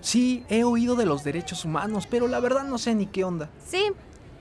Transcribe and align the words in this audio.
Sí, 0.00 0.44
he 0.48 0.64
oído 0.64 0.96
de 0.96 1.06
los 1.06 1.24
derechos 1.24 1.64
humanos, 1.64 2.06
pero 2.10 2.26
la 2.26 2.40
verdad 2.40 2.64
no 2.64 2.78
sé 2.78 2.94
ni 2.94 3.06
qué 3.06 3.24
onda. 3.24 3.50
Sí, 3.66 3.92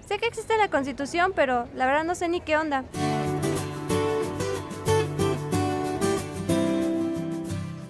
sé 0.07 0.17
que 0.17 0.27
existe 0.27 0.57
la 0.57 0.69
Constitución, 0.69 1.33
pero 1.35 1.67
la 1.75 1.85
verdad 1.85 2.03
no 2.05 2.15
sé 2.15 2.27
ni 2.29 2.41
qué 2.41 2.57
onda. 2.57 2.85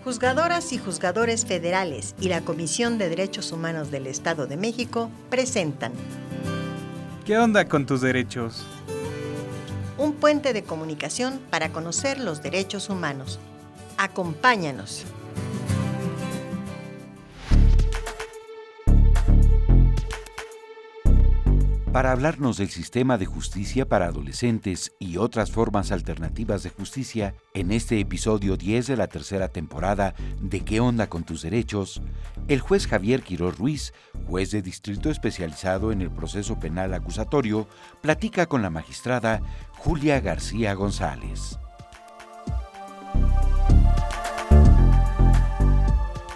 Juzgadoras 0.04 0.74
y 0.74 0.80
juzgadores 0.80 1.46
federales 1.46 2.16
y 2.20 2.30
la 2.30 2.42
Comisión 2.42 2.98
de 2.98 3.10
Derechos 3.10 3.52
Humanos 3.52 3.92
del 3.92 4.08
Estado 4.08 4.48
de 4.48 4.58
México 4.58 5.10
presentan 5.30 5.92
¿Qué 7.26 7.38
onda 7.38 7.68
con 7.68 7.86
tus 7.86 8.02
derechos? 8.02 8.66
un 10.00 10.14
puente 10.14 10.54
de 10.54 10.64
comunicación 10.64 11.40
para 11.50 11.70
conocer 11.72 12.20
los 12.20 12.42
derechos 12.42 12.90
humanos. 12.90 13.38
Acompáñanos. 13.98 15.06
Para 21.92 22.12
hablarnos 22.12 22.58
del 22.58 22.70
sistema 22.70 23.18
de 23.18 23.26
justicia 23.26 23.90
para 23.90 24.06
adolescentes 24.06 24.94
y 25.00 25.18
otras 25.18 25.50
formas 25.50 25.92
alternativas 25.92 26.62
de 26.62 26.70
justicia, 26.70 27.34
en 27.56 27.72
este 27.72 28.00
episodio 28.00 28.58
10 28.58 28.86
de 28.86 28.96
la 28.96 29.08
tercera 29.08 29.48
temporada 29.48 30.14
de 30.40 30.60
¿Qué 30.62 30.80
onda 30.80 31.10
con 31.10 31.24
tus 31.24 31.42
derechos?, 31.42 32.00
el 32.48 32.60
juez 32.60 32.86
Javier 32.86 33.24
Quiroz 33.24 33.58
Ruiz, 33.58 33.94
juez 34.28 34.52
de 34.52 34.62
distrito 34.62 35.10
especializado 35.10 35.92
en 35.92 36.02
el 36.02 36.12
proceso 36.12 36.60
penal 36.60 36.94
acusatorio, 36.94 37.68
platica 38.02 38.46
con 38.46 38.62
la 38.62 38.70
magistrada 38.70 39.42
Julia 39.80 40.20
García 40.20 40.76
González. 40.76 41.58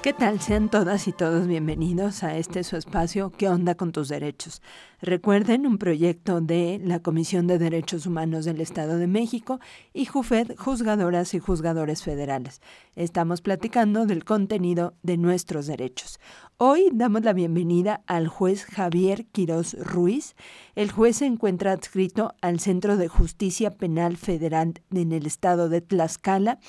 ¿Qué 0.03 0.11
tal? 0.11 0.41
Sean 0.41 0.67
todas 0.67 1.07
y 1.07 1.13
todos 1.13 1.47
bienvenidos 1.47 2.25
a 2.25 2.35
este 2.35 2.65
su 2.65 2.75
espacio 2.75 3.31
¿Qué 3.31 3.47
onda 3.47 3.75
con 3.75 3.93
tus 3.93 4.09
derechos? 4.09 4.61
Recuerden 5.01 5.65
un 5.65 5.77
proyecto 5.77 6.41
de 6.41 6.81
la 6.83 6.99
Comisión 6.99 7.47
de 7.47 7.57
Derechos 7.57 8.05
Humanos 8.05 8.43
del 8.43 8.59
Estado 8.59 8.97
de 8.97 9.07
México 9.07 9.61
y 9.93 10.03
JUFED, 10.03 10.57
Juzgadoras 10.57 11.33
y 11.35 11.39
Juzgadores 11.39 12.03
Federales. 12.03 12.61
Estamos 12.97 13.39
platicando 13.39 14.05
del 14.05 14.25
contenido 14.25 14.93
de 15.03 15.15
nuestros 15.15 15.67
derechos. 15.67 16.19
Hoy 16.65 16.91
damos 16.93 17.25
la 17.25 17.33
bienvenida 17.33 18.03
al 18.07 18.29
juez 18.29 18.63
Javier 18.63 19.25
Quiroz 19.25 19.73
Ruiz. 19.73 20.33
El 20.75 20.93
juez 20.93 21.17
se 21.17 21.25
encuentra 21.25 21.73
adscrito 21.73 22.35
al 22.39 22.61
Centro 22.61 22.95
de 22.95 23.09
Justicia 23.09 23.71
Penal 23.71 24.15
Federal 24.15 24.75
en 24.89 25.11
el 25.11 25.25
estado 25.25 25.67
de 25.67 25.81
Tlaxcala 25.81 26.59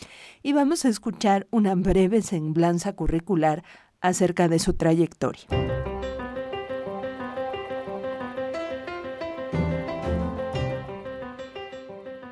y 0.42 0.52
vamos 0.52 0.84
a 0.84 0.88
escuchar 0.88 1.46
una 1.52 1.76
breve 1.76 2.22
semblanza 2.22 2.94
curricular 2.94 3.62
acerca 4.00 4.48
de 4.48 4.58
su 4.58 4.74
trayectoria. 4.74 5.44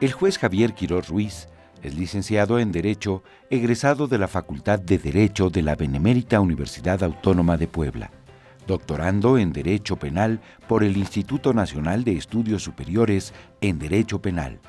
El 0.00 0.10
juez 0.10 0.36
Javier 0.36 0.74
Quiroz 0.74 1.08
Ruiz 1.08 1.46
es 1.82 1.94
licenciado 1.94 2.58
en 2.58 2.72
Derecho, 2.72 3.22
egresado 3.50 4.06
de 4.06 4.18
la 4.18 4.28
Facultad 4.28 4.78
de 4.78 4.98
Derecho 4.98 5.50
de 5.50 5.62
la 5.62 5.74
Benemérita 5.74 6.40
Universidad 6.40 7.02
Autónoma 7.02 7.56
de 7.56 7.66
Puebla, 7.66 8.10
doctorando 8.66 9.36
en 9.36 9.52
Derecho 9.52 9.96
Penal 9.96 10.40
por 10.68 10.84
el 10.84 10.96
Instituto 10.96 11.52
Nacional 11.52 12.04
de 12.04 12.16
Estudios 12.16 12.62
Superiores 12.62 13.34
en 13.60 13.78
Derecho 13.78 14.22
Penal. 14.22 14.60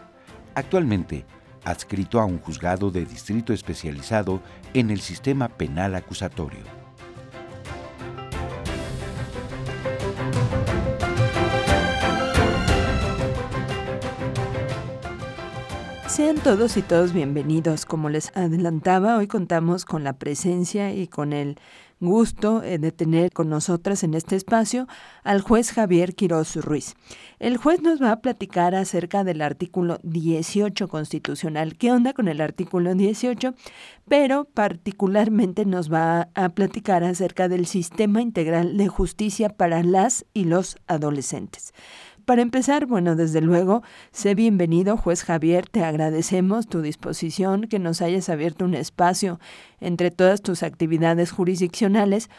Actualmente, 0.56 1.26
adscrito 1.64 2.20
a 2.20 2.26
un 2.26 2.40
juzgado 2.40 2.92
de 2.92 3.06
distrito 3.06 3.54
especializado 3.54 4.42
en 4.74 4.90
el 4.90 5.00
sistema 5.00 5.48
penal 5.50 5.96
acusatorio. 5.96 6.83
Sean 16.14 16.36
todos 16.36 16.78
y 16.78 16.84
todos 16.84 17.12
bienvenidos. 17.12 17.88
Como 17.88 18.08
les 18.08 18.32
adelantaba, 18.38 19.18
hoy 19.18 19.26
contamos 19.26 19.84
con 19.84 20.04
la 20.04 20.14
presencia 20.14 20.94
y 20.94 21.08
con 21.08 21.34
el 21.34 21.58
gusto 22.00 22.62
eh, 22.62 22.78
de 22.78 22.92
tener 22.92 23.32
con 23.32 23.50
nosotras 23.50 24.04
en 24.04 24.14
este 24.14 24.36
espacio 24.36 24.88
al 25.24 25.42
juez 25.42 25.72
Javier 25.72 26.14
Quiroz 26.14 26.56
Ruiz. 26.58 26.94
El 27.40 27.58
juez 27.58 27.82
nos 27.82 28.00
va 28.00 28.12
a 28.12 28.22
platicar 28.22 28.76
acerca 28.76 29.24
del 29.24 29.42
artículo 29.42 30.00
18 30.04 30.88
constitucional. 30.88 31.78
¿Qué 31.78 31.92
onda 31.92 32.14
con 32.14 32.28
el 32.28 32.42
artículo 32.42 32.94
18? 32.94 33.56
Pero 34.08 34.46
particularmente 34.46 35.66
nos 35.66 35.92
va 35.92 36.30
a 36.36 36.50
platicar 36.50 37.04
acerca 37.04 37.48
del 37.48 37.66
sistema 37.66 38.22
integral 38.22 38.78
de 38.78 38.88
justicia 38.88 39.50
para 39.50 39.82
las 39.82 40.28
y 40.32 40.44
los 40.44 40.78
adolescentes. 40.86 41.74
Para 42.26 42.42
empezar, 42.42 42.86
bueno, 42.86 43.18
desde 43.18 43.42
luego, 43.42 43.84
sé 44.14 44.34
bienvenido, 44.34 44.96
juez 44.96 45.26
Javier, 45.26 45.68
te 45.68 45.84
agradecemos 45.84 46.68
tu 46.68 46.82
disposición, 46.82 47.64
que 47.68 47.80
nos 47.80 48.02
hayas 48.02 48.30
abierto 48.30 48.64
un 48.64 48.76
espacio 48.76 49.42
entre 49.82 50.10
todas 50.10 50.42
tus 50.42 50.64
actividades 50.64 51.32
jurisdiccionales 51.32 52.30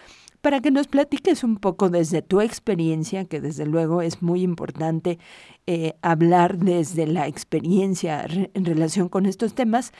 para 0.41 0.61
que 0.61 0.71
nos 0.71 0.89
platiques 0.89 1.45
un 1.45 1.56
poco 1.56 1.91
desde 1.91 2.22
tu 2.22 2.41
experiencia, 2.41 3.27
que 3.27 3.43
desde 3.43 3.67
luego 3.67 4.00
es 4.00 4.22
muy 4.22 4.43
importante 4.43 5.19
eh, 5.67 5.95
hablar 6.01 6.56
desde 6.56 7.06
la 7.06 7.27
experiencia 7.27 8.27
en 8.27 8.65
relación 8.65 9.11
con 9.11 9.27
estos 9.27 9.55
temas, 9.55 9.93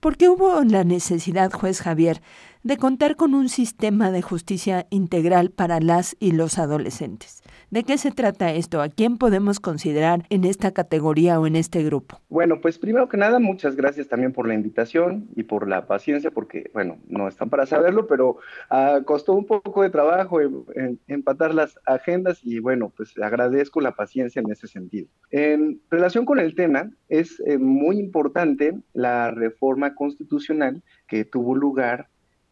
porque 0.00 0.30
hubo 0.30 0.62
la 0.64 0.84
necesidad, 0.84 1.52
juez 1.52 1.80
Javier, 1.82 2.22
de 2.66 2.78
contar 2.78 3.14
con 3.14 3.32
un 3.34 3.48
sistema 3.48 4.10
de 4.10 4.22
justicia 4.22 4.88
integral 4.90 5.50
para 5.50 5.78
las 5.78 6.16
y 6.18 6.32
los 6.32 6.58
adolescentes. 6.58 7.44
¿De 7.70 7.84
qué 7.84 7.96
se 7.96 8.10
trata 8.10 8.52
esto? 8.54 8.82
¿A 8.82 8.88
quién 8.88 9.18
podemos 9.18 9.60
considerar 9.60 10.24
en 10.30 10.44
esta 10.44 10.72
categoría 10.72 11.38
o 11.38 11.46
en 11.46 11.54
este 11.54 11.84
grupo? 11.84 12.18
Bueno, 12.28 12.60
pues 12.60 12.76
primero 12.80 13.08
que 13.08 13.18
nada, 13.18 13.38
muchas 13.38 13.76
gracias 13.76 14.08
también 14.08 14.32
por 14.32 14.48
la 14.48 14.54
invitación 14.54 15.28
y 15.36 15.44
por 15.44 15.68
la 15.68 15.86
paciencia, 15.86 16.32
porque, 16.32 16.68
bueno, 16.74 16.98
no 17.06 17.28
están 17.28 17.50
para 17.50 17.66
saberlo, 17.66 18.08
pero 18.08 18.38
uh, 18.72 19.04
costó 19.04 19.34
un 19.34 19.46
poco 19.46 19.84
de 19.84 19.90
trabajo 19.90 20.40
en, 20.40 20.64
en, 20.74 20.98
empatar 21.06 21.54
las 21.54 21.78
agendas 21.86 22.40
y, 22.42 22.58
bueno, 22.58 22.92
pues 22.96 23.16
agradezco 23.16 23.80
la 23.80 23.92
paciencia 23.92 24.42
en 24.42 24.50
ese 24.50 24.66
sentido. 24.66 25.06
En 25.30 25.80
relación 25.88 26.24
con 26.24 26.40
el 26.40 26.56
tema, 26.56 26.90
es 27.08 27.40
eh, 27.46 27.58
muy 27.58 28.00
importante 28.00 28.76
la 28.92 29.30
reforma 29.30 29.94
constitucional 29.94 30.82
que 31.06 31.24
tuvo 31.24 31.54
lugar 31.54 32.08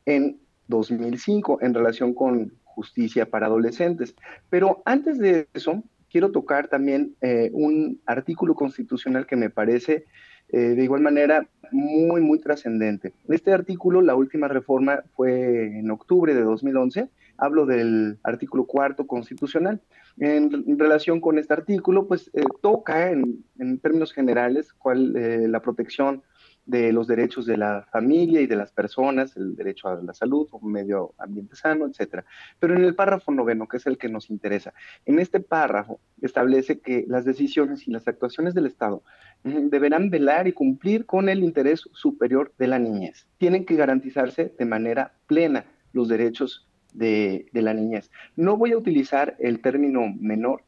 en 0.06 0.38
2005 0.69 1.59
en 1.62 1.75
relación 1.75 2.15
con 2.15 2.53
justicia 2.65 3.26
para 3.26 3.47
adolescentes. 3.47 4.15
Pero 4.50 4.82
antes 4.84 5.19
de 5.19 5.48
eso, 5.54 5.82
quiero 6.10 6.31
tocar 6.31 6.69
también 6.69 7.15
eh, 7.20 7.50
un 7.53 8.00
artículo 8.06 8.54
constitucional 8.54 9.26
que 9.26 9.37
me 9.37 9.50
parece 9.50 10.04
eh, 10.50 10.59
de 10.59 10.84
igual 10.84 11.00
manera 11.00 11.48
muy, 11.72 12.20
muy 12.20 12.38
trascendente. 12.38 13.12
Este 13.28 13.53
artículo, 13.53 14.03
la 14.03 14.15
última 14.15 14.47
reforma 14.47 15.03
fue 15.16 15.78
en 15.78 15.91
octubre 15.91 16.34
de 16.34 16.42
2011. 16.42 17.09
Hablo 17.38 17.66
del 17.66 18.19
artículo 18.22 18.65
cuarto 18.65 19.06
constitucional. 19.06 19.81
En, 20.19 20.78
relación 20.78 21.21
con 21.21 21.38
este 21.38 21.54
artículo, 21.54 22.06
pues 22.06 22.31
eh, 22.34 22.44
toca 22.62 23.10
en, 23.10 23.44
en, 23.59 23.78
términos 23.78 24.12
generales 24.12 24.72
cuál 24.72 25.16
eh, 25.16 25.48
la 25.48 25.60
protección 25.60 26.22
de 26.66 26.92
los 26.92 27.06
derechos 27.06 27.47
de 27.47 27.56
la 27.56 27.86
familia 27.92 28.41
y 28.41 28.47
de 28.47 28.56
las 28.56 28.72
personas, 28.72 29.36
el 29.36 29.54
derecho 29.54 29.88
a 29.88 30.00
la 30.02 30.14
salud, 30.14 30.48
un 30.52 30.72
medio 30.72 31.14
ambiente 31.19 31.56
sano, 31.56 31.86
etcétera. 31.86 32.25
Pero 32.58 32.75
en 32.75 32.84
el 32.84 32.94
párrafo 32.94 33.32
noveno, 33.32 33.69
que 33.69 33.76
es 33.76 33.86
el 33.86 33.98
que 33.98 34.08
nos 34.08 34.30
interesa, 34.30 34.72
en 35.04 35.19
este 35.19 35.41
párrafo 35.41 36.00
establece 36.22 36.80
que 36.80 37.04
las 37.06 37.24
decisiones 37.24 37.86
y 37.86 37.91
las 37.91 38.08
actuaciones 38.08 38.54
del 38.54 38.66
Estado 38.66 39.03
deberán 39.42 40.08
velar 40.08 40.48
y 40.48 40.53
cumplir 40.53 41.04
con 41.04 41.28
el 41.28 41.44
interés 41.44 41.82
superior 41.92 42.53
de 42.58 42.69
la 42.69 42.78
niñez. 42.78 43.26
Tienen 43.36 43.66
que 43.66 43.76
garantizarse 43.76 44.54
de 44.58 44.64
manera 44.64 45.12
plena 45.26 45.66
los 45.92 46.08
derechos 46.08 46.66
de, 46.94 47.47
de 47.53 47.62
la 47.62 47.74
niñez. 47.74 48.10
No 48.36 48.56
voy 48.56 48.72
a 48.72 48.78
utilizar 48.78 49.36
el 49.39 49.60
término 49.60 50.03
menor 50.18 50.62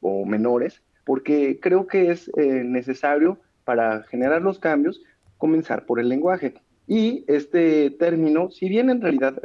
o 0.00 0.24
menores, 0.24 0.82
porque 1.04 1.58
creo 1.60 1.86
que 1.86 2.10
es 2.10 2.30
eh, 2.36 2.62
necesario 2.64 3.38
para 3.64 4.02
generar 4.04 4.42
los 4.42 4.58
cambios 4.58 5.02
comenzar 5.38 5.86
por 5.86 6.00
el 6.00 6.08
lenguaje. 6.08 6.54
Y 6.86 7.24
este 7.28 7.90
término, 7.90 8.50
si 8.50 8.68
bien 8.68 8.90
en 8.90 9.00
realidad 9.00 9.40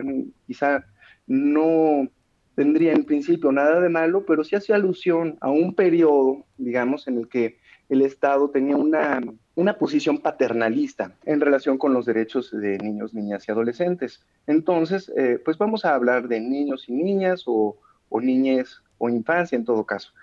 quizá 0.47 0.85
no 1.27 2.09
tendría 2.55 2.93
en 2.93 3.05
principio 3.05 3.51
nada 3.51 3.79
de 3.79 3.89
malo, 3.89 4.25
pero 4.25 4.43
sí 4.43 4.55
hace 4.55 4.73
alusión 4.73 5.37
a 5.41 5.49
un 5.49 5.75
periodo, 5.75 6.45
digamos, 6.57 7.07
en 7.07 7.17
el 7.17 7.27
que 7.27 7.57
el 7.89 8.01
Estado 8.01 8.49
tenía 8.49 8.77
una, 8.77 9.21
una 9.55 9.77
posición 9.77 10.19
paternalista 10.19 11.15
en 11.25 11.41
relación 11.41 11.77
con 11.77 11.93
los 11.93 12.05
derechos 12.05 12.51
de 12.51 12.77
niños, 12.77 13.13
niñas 13.13 13.47
y 13.47 13.51
adolescentes. 13.51 14.25
Entonces, 14.47 15.11
eh, 15.17 15.39
pues 15.43 15.57
vamos 15.57 15.85
a 15.85 15.95
hablar 15.95 16.27
de 16.27 16.39
niños 16.39 16.85
y 16.87 16.93
niñas 16.93 17.43
o, 17.45 17.77
o 18.09 18.21
niñez 18.21 18.81
o 18.97 19.09
infancia 19.09 19.55
en 19.55 19.65
todo 19.65 19.85
caso. 19.85 20.13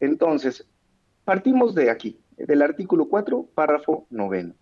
Entonces, 0.00 0.66
partimos 1.24 1.74
de 1.74 1.90
aquí, 1.90 2.18
del 2.36 2.62
artículo 2.62 3.08
4, 3.08 3.48
párrafo 3.54 4.06
noveno 4.10 4.54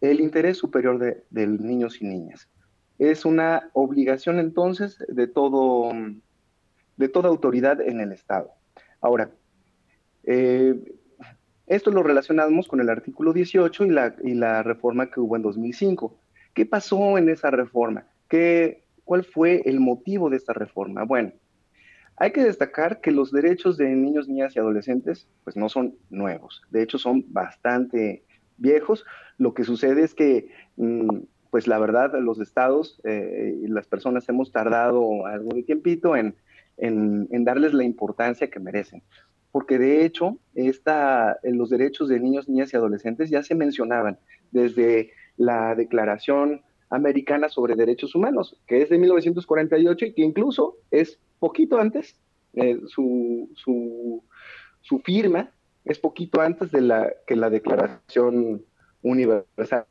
el 0.00 0.20
interés 0.20 0.56
superior 0.56 0.98
de, 0.98 1.24
de, 1.30 1.46
niños 1.46 2.00
y 2.00 2.06
niñas. 2.06 2.48
es 2.98 3.24
una 3.24 3.70
obligación 3.72 4.38
entonces 4.38 4.98
de 5.08 5.26
todo 5.26 5.92
de 7.00 7.08
toda 7.08 7.30
autoridad 7.30 7.80
en 7.80 8.00
el 8.00 8.12
Estado. 8.12 8.50
Ahora, 9.00 9.30
eh, 10.24 10.74
esto 11.66 11.90
lo 11.90 12.02
relacionamos 12.02 12.68
con 12.68 12.80
el 12.80 12.90
artículo 12.90 13.32
18 13.32 13.86
y 13.86 13.90
la, 13.90 14.14
y 14.22 14.34
la 14.34 14.62
reforma 14.62 15.10
que 15.10 15.20
hubo 15.20 15.34
en 15.34 15.42
2005. 15.42 16.20
¿Qué 16.52 16.66
pasó 16.66 17.16
en 17.16 17.30
esa 17.30 17.50
reforma? 17.50 18.06
¿Qué, 18.28 18.84
¿Cuál 19.04 19.24
fue 19.24 19.62
el 19.64 19.80
motivo 19.80 20.28
de 20.28 20.36
esta 20.36 20.52
reforma? 20.52 21.04
Bueno, 21.04 21.32
hay 22.16 22.32
que 22.32 22.44
destacar 22.44 23.00
que 23.00 23.12
los 23.12 23.32
derechos 23.32 23.78
de 23.78 23.88
niños, 23.88 24.28
niñas 24.28 24.54
y 24.54 24.58
adolescentes 24.58 25.26
pues 25.42 25.56
no 25.56 25.70
son 25.70 25.96
nuevos, 26.10 26.62
de 26.70 26.82
hecho 26.82 26.98
son 26.98 27.24
bastante 27.28 28.24
viejos. 28.60 29.04
Lo 29.38 29.54
que 29.54 29.64
sucede 29.64 30.04
es 30.04 30.14
que, 30.14 30.50
mm, 30.76 31.18
pues 31.50 31.66
la 31.66 31.78
verdad, 31.78 32.12
los 32.20 32.40
estados 32.40 33.00
eh, 33.04 33.58
y 33.62 33.66
las 33.66 33.88
personas 33.88 34.28
hemos 34.28 34.52
tardado 34.52 35.26
algo 35.26 35.50
de 35.54 35.64
tiempito 35.64 36.14
en, 36.16 36.36
darles 37.44 37.74
la 37.74 37.84
importancia 37.84 38.48
que 38.48 38.60
merecen. 38.60 39.02
Porque 39.50 39.78
de 39.78 40.04
hecho, 40.04 40.38
esta, 40.54 41.38
los 41.42 41.68
derechos 41.70 42.08
de 42.08 42.20
niños, 42.20 42.48
niñas 42.48 42.72
y 42.72 42.76
adolescentes 42.76 43.28
ya 43.30 43.42
se 43.42 43.56
mencionaban 43.56 44.18
desde 44.52 45.10
la 45.36 45.74
Declaración 45.74 46.62
Americana 46.90 47.48
sobre 47.48 47.74
Derechos 47.74 48.14
Humanos, 48.14 48.56
que 48.66 48.82
es 48.82 48.90
de 48.90 48.98
1948 48.98 50.06
y 50.06 50.12
que 50.12 50.22
incluso 50.22 50.76
es 50.90 51.18
poquito 51.38 51.78
antes, 51.78 52.16
eh, 52.54 52.80
su, 52.86 54.22
firma 55.04 55.50
es 55.84 55.98
poquito 55.98 56.40
antes 56.40 56.70
de 56.70 56.80
la, 56.80 57.12
que 57.26 57.36
la 57.36 57.50
Declaración 57.50 58.62
Universal 59.02 59.86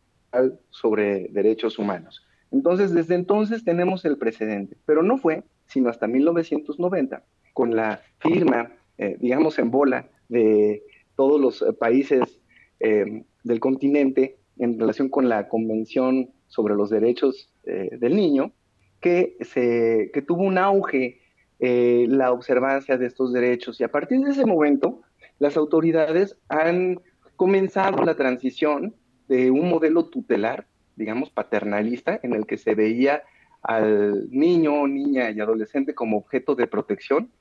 sobre 0.70 1.28
Derechos 1.30 1.80
Humanos. 1.80 2.26
Entonces, 2.52 2.94
desde 2.94 3.16
entonces 3.16 3.64
tenemos 3.64 4.06
el 4.06 4.18
precedente, 4.18 4.78
pero 4.86 5.04
no 5.04 5.18
fue 5.18 5.44
sino 5.70 5.90
hasta 5.90 6.08
1990, 6.08 7.24
con 7.54 7.76
la 7.76 8.02
firma, 8.20 8.72
eh, 8.98 9.18
digamos, 9.20 9.60
en 9.60 9.72
bola 9.72 10.10
de 10.28 10.84
todos 11.16 11.40
los 11.40 11.62
eh, 11.62 11.74
países 11.74 12.42
eh, 12.80 13.24
del 13.44 13.60
continente 13.60 14.38
en 14.58 14.80
relación 14.80 15.10
con 15.10 15.30
la 15.30 15.48
Convención 15.48 16.32
sobre 16.48 16.76
los 16.76 16.90
Derechos 16.90 17.54
del 17.64 18.16
Niño, 18.16 18.52
que, 19.00 19.38
se, 19.42 20.10
que 20.12 20.24
tuvo 20.24 20.42
un 20.42 20.58
auge 20.58 21.22
la 21.60 22.32
observancia 22.32 22.98
de 22.98 23.06
estos 23.06 23.32
derechos. 23.32 23.80
Y 23.80 23.84
a 23.84 23.92
partir 23.92 24.20
de 24.22 24.32
ese 24.32 24.46
momento, 24.46 25.02
las 25.40 25.58
autoridades 25.58 26.38
han 26.50 27.02
comenzado 27.36 28.04
la 28.04 28.16
transición 28.16 28.96
de 29.28 29.50
un 29.52 29.70
modelo 29.70 30.06
tutelar, 30.06 30.68
digamos, 30.96 31.30
paternalista, 31.30 32.20
en 32.22 32.34
el 32.34 32.46
que 32.46 32.58
se 32.58 32.76
veía 32.76 33.24
al 33.62 34.30
niño, 34.30 34.88
niña 34.88 35.32
y 35.32 35.40
adolescente 35.40 35.96
como 35.96 36.18
objeto 36.18 36.56
de 36.56 36.68
protección, 36.68 37.32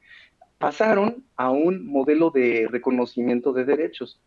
pasaron 0.59 1.25
a 1.37 1.51
un 1.51 1.87
modelo 1.87 2.31
de 2.31 2.67
reconocimiento 2.71 3.53
de 3.53 3.65
derechos. 3.65 4.21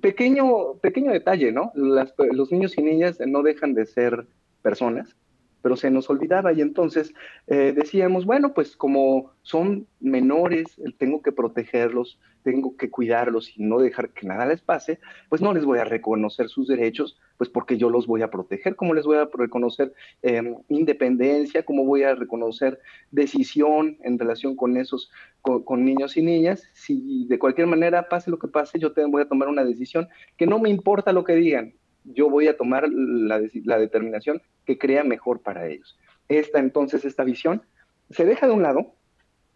Pequeño, 0.00 0.74
pequeño 0.82 1.12
detalle, 1.12 1.50
¿no? 1.50 1.72
los 1.74 2.52
niños 2.52 2.76
y 2.76 2.82
niñas 2.82 3.18
no 3.26 3.42
dejan 3.42 3.74
de 3.74 3.86
ser 3.86 4.26
personas, 4.62 5.16
pero 5.62 5.76
se 5.76 5.90
nos 5.90 6.08
olvidaba 6.10 6.52
y 6.52 6.60
entonces 6.60 7.14
eh, 7.46 7.72
decíamos, 7.74 8.24
bueno, 8.24 8.54
pues 8.54 8.76
como 8.76 9.32
son 9.42 9.86
menores, 10.00 10.80
tengo 10.98 11.22
que 11.22 11.32
protegerlos, 11.32 12.18
tengo 12.42 12.76
que 12.76 12.90
cuidarlos 12.90 13.56
y 13.56 13.62
no 13.62 13.78
dejar 13.78 14.10
que 14.10 14.26
nada 14.26 14.46
les 14.46 14.60
pase, 14.60 14.98
pues 15.28 15.42
no 15.42 15.52
les 15.52 15.64
voy 15.64 15.78
a 15.78 15.84
reconocer 15.84 16.48
sus 16.48 16.68
derechos, 16.68 17.18
pues 17.36 17.50
porque 17.50 17.76
yo 17.76 17.90
los 17.90 18.06
voy 18.06 18.22
a 18.22 18.30
proteger, 18.30 18.76
¿cómo 18.76 18.94
les 18.94 19.04
voy 19.04 19.16
a 19.16 19.28
reconocer 19.32 19.92
em, 20.22 20.56
independencia? 20.68 21.64
¿Cómo 21.64 21.84
voy 21.84 22.02
a 22.02 22.14
reconocer 22.14 22.80
decisión 23.10 23.98
en 24.02 24.18
relación 24.18 24.56
con 24.56 24.76
esos, 24.76 25.10
con, 25.42 25.84
niños 25.84 26.16
y 26.16 26.22
niñas? 26.22 26.64
Si 26.72 27.26
de 27.26 27.38
cualquier 27.38 27.66
manera, 27.66 28.08
pase 28.08 28.30
lo 28.30 28.38
que 28.38 28.48
pase, 28.48 28.78
yo 28.78 28.92
te, 28.92 29.04
voy 29.04 29.22
a 29.22 29.28
tomar 29.28 29.48
una 29.48 29.64
decisión 29.64 30.08
que 30.36 30.46
no 30.46 30.58
me 30.58 30.70
importa 30.70 31.12
lo 31.12 31.24
que 31.24 31.34
digan, 31.34 31.74
yo 32.12 32.30
voy 32.30 32.48
a 32.48 32.56
tomar 32.56 32.88
la, 32.88 33.40
la 33.64 33.78
determinación 33.78 34.42
que 34.64 34.78
crea 34.78 35.04
mejor 35.04 35.40
para 35.40 35.66
ellos. 35.66 35.98
Esta 36.28 36.58
entonces, 36.58 37.04
esta 37.04 37.24
visión 37.24 37.62
se 38.10 38.24
deja 38.24 38.46
de 38.46 38.52
un 38.52 38.62
lado 38.62 38.94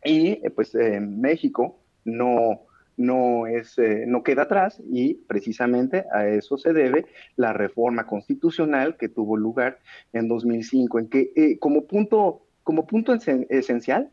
y 0.04 0.44
eh, 0.44 0.50
pues 0.54 0.74
México 0.74 1.78
no, 2.04 2.62
no, 2.96 3.46
es, 3.46 3.78
eh, 3.78 4.04
no 4.06 4.22
queda 4.22 4.42
atrás 4.42 4.82
y 4.90 5.14
precisamente 5.14 6.04
a 6.12 6.28
eso 6.28 6.58
se 6.58 6.72
debe 6.72 7.06
la 7.36 7.52
reforma 7.52 8.06
constitucional 8.06 8.96
que 8.96 9.08
tuvo 9.08 9.36
lugar 9.36 9.78
en 10.12 10.28
2005, 10.28 10.98
en 10.98 11.08
que 11.08 11.32
eh, 11.36 11.58
como, 11.58 11.86
punto, 11.86 12.46
como 12.62 12.86
punto 12.86 13.14
esencial 13.14 14.10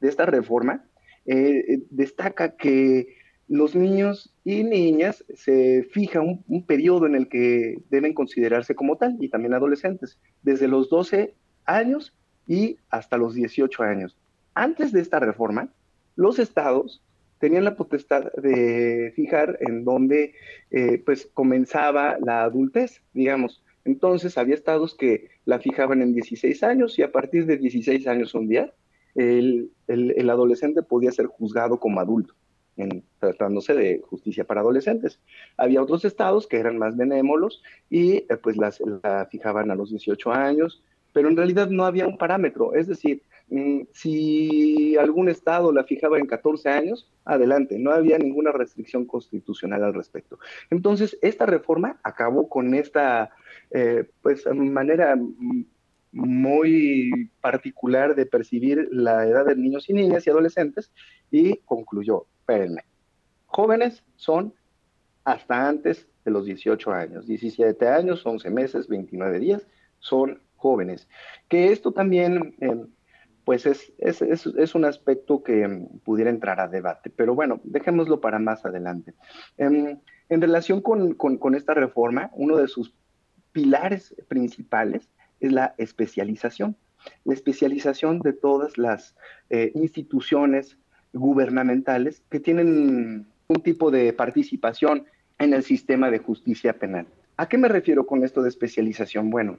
de 0.00 0.08
esta 0.08 0.26
reforma 0.26 0.84
destaca 1.26 2.54
que 2.54 3.16
los 3.48 3.74
niños 3.74 4.34
y 4.44 4.64
niñas 4.64 5.24
se 5.34 5.84
fija 5.84 6.20
un, 6.20 6.64
periodo 6.66 7.06
en 7.06 7.14
el 7.14 7.28
que 7.28 7.82
deben 7.90 8.14
considerarse 8.14 8.74
como 8.74 8.96
tal, 8.96 9.16
y 9.20 9.28
también 9.28 9.54
adolescentes, 9.54 10.18
desde 10.42 10.68
los 10.68 10.88
12 10.88 11.34
años 11.66 12.14
y 12.46 12.78
hasta 12.90 13.16
los 13.16 13.34
18 13.34 13.82
años. 13.82 14.16
Antes 14.54 14.92
de 14.92 15.00
esta 15.00 15.20
reforma, 15.20 15.68
los 16.16 16.38
estados 16.38 17.02
tenían 17.38 17.64
la 17.64 17.76
potestad 17.76 18.32
de 18.34 19.12
fijar 19.14 19.58
en 19.60 19.84
dónde 19.84 20.34
eh, 20.70 21.02
pues 21.04 21.28
comenzaba 21.34 22.16
la 22.24 22.44
adultez, 22.44 23.02
digamos. 23.12 23.62
Entonces 23.84 24.38
había 24.38 24.54
estados 24.54 24.94
que 24.94 25.28
la 25.44 25.58
fijaban 25.58 26.00
en 26.00 26.14
16 26.14 26.62
años 26.62 26.98
y 26.98 27.02
a 27.02 27.12
partir 27.12 27.44
de 27.44 27.58
16 27.58 28.06
años 28.06 28.34
un 28.34 28.48
día, 28.48 28.72
el 29.14 29.70
adolescente 30.28 30.82
podía 30.82 31.12
ser 31.12 31.26
juzgado 31.26 31.78
como 31.78 32.00
adulto 32.00 32.34
en, 32.76 33.04
tratándose 33.20 33.74
de 33.74 34.02
justicia 34.08 34.44
para 34.44 34.60
adolescentes. 34.60 35.20
Había 35.56 35.82
otros 35.82 36.04
estados 36.04 36.46
que 36.46 36.58
eran 36.58 36.78
más 36.78 36.96
benévolos 36.96 37.62
y 37.90 38.16
eh, 38.16 38.28
pues 38.42 38.56
las, 38.56 38.80
la 39.02 39.26
fijaban 39.30 39.70
a 39.70 39.74
los 39.74 39.90
18 39.90 40.32
años, 40.32 40.82
pero 41.12 41.28
en 41.28 41.36
realidad 41.36 41.68
no 41.68 41.84
había 41.84 42.06
un 42.06 42.18
parámetro, 42.18 42.74
es 42.74 42.88
decir, 42.88 43.22
mm, 43.48 43.82
si 43.92 44.96
algún 44.96 45.28
estado 45.28 45.72
la 45.72 45.84
fijaba 45.84 46.18
en 46.18 46.26
14 46.26 46.68
años, 46.68 47.08
adelante, 47.24 47.78
no 47.78 47.92
había 47.92 48.18
ninguna 48.18 48.52
restricción 48.52 49.06
constitucional 49.06 49.84
al 49.84 49.94
respecto. 49.94 50.38
Entonces, 50.70 51.16
esta 51.22 51.46
reforma 51.46 52.00
acabó 52.02 52.48
con 52.48 52.74
esta 52.74 53.30
eh, 53.70 54.04
pues, 54.22 54.44
manera 54.52 55.16
muy 56.14 57.30
particular 57.40 58.14
de 58.14 58.26
percibir 58.26 58.88
la 58.92 59.26
edad 59.26 59.46
de 59.46 59.56
niños 59.56 59.88
y 59.90 59.94
niñas 59.94 60.26
y 60.26 60.30
adolescentes 60.30 60.92
y 61.30 61.56
concluyó, 61.64 62.26
espérenme, 62.44 62.84
jóvenes 63.46 64.04
son 64.16 64.52
hasta 65.24 65.66
antes 65.66 66.06
de 66.26 66.30
los 66.30 66.44
18 66.44 66.92
años, 66.92 67.26
17 67.26 67.88
años, 67.88 68.24
11 68.26 68.50
meses, 68.50 68.86
29 68.86 69.38
días, 69.38 69.66
son 69.98 70.42
jóvenes. 70.56 71.08
Que 71.48 71.72
esto 71.72 71.92
también, 71.92 72.54
em, 72.60 72.86
pues 73.46 73.64
es, 73.64 73.94
es, 73.96 74.20
es, 74.20 74.74
un 74.74 74.84
aspecto 74.84 75.42
que 75.42 75.62
em, 75.62 75.86
pudiera 76.04 76.28
entrar 76.28 76.60
a 76.60 76.68
debate, 76.68 77.08
pero 77.08 77.34
bueno, 77.34 77.60
dejémoslo 77.64 78.20
para 78.20 78.38
más 78.38 78.66
adelante. 78.66 79.14
Em, 79.56 79.98
en 80.28 80.40
relación 80.42 80.82
con, 80.82 81.14
con 81.14 81.54
esta 81.54 81.72
reforma, 81.72 82.30
uno 82.34 82.58
de 82.58 82.68
sus 82.68 82.94
pilares 83.52 84.14
principales 84.28 85.08
es 85.40 85.50
la 85.50 85.74
especialización. 85.78 86.76
La 87.24 87.32
especialización 87.32 88.20
de 88.20 88.34
todas 88.34 88.76
las 88.76 89.14
eh, 89.48 89.72
instituciones 89.74 90.78
gubernamentales 91.14 92.22
que 92.30 92.40
tienen 92.40 93.26
un 93.48 93.62
tipo 93.62 93.90
de 93.90 94.12
participación 94.12 95.06
en 95.38 95.54
el 95.54 95.62
sistema 95.62 96.10
de 96.10 96.18
justicia 96.18 96.74
penal. 96.74 97.06
¿A 97.36 97.48
qué 97.48 97.58
me 97.58 97.68
refiero 97.68 98.06
con 98.06 98.24
esto 98.24 98.42
de 98.42 98.48
especialización? 98.48 99.30
Bueno, 99.30 99.58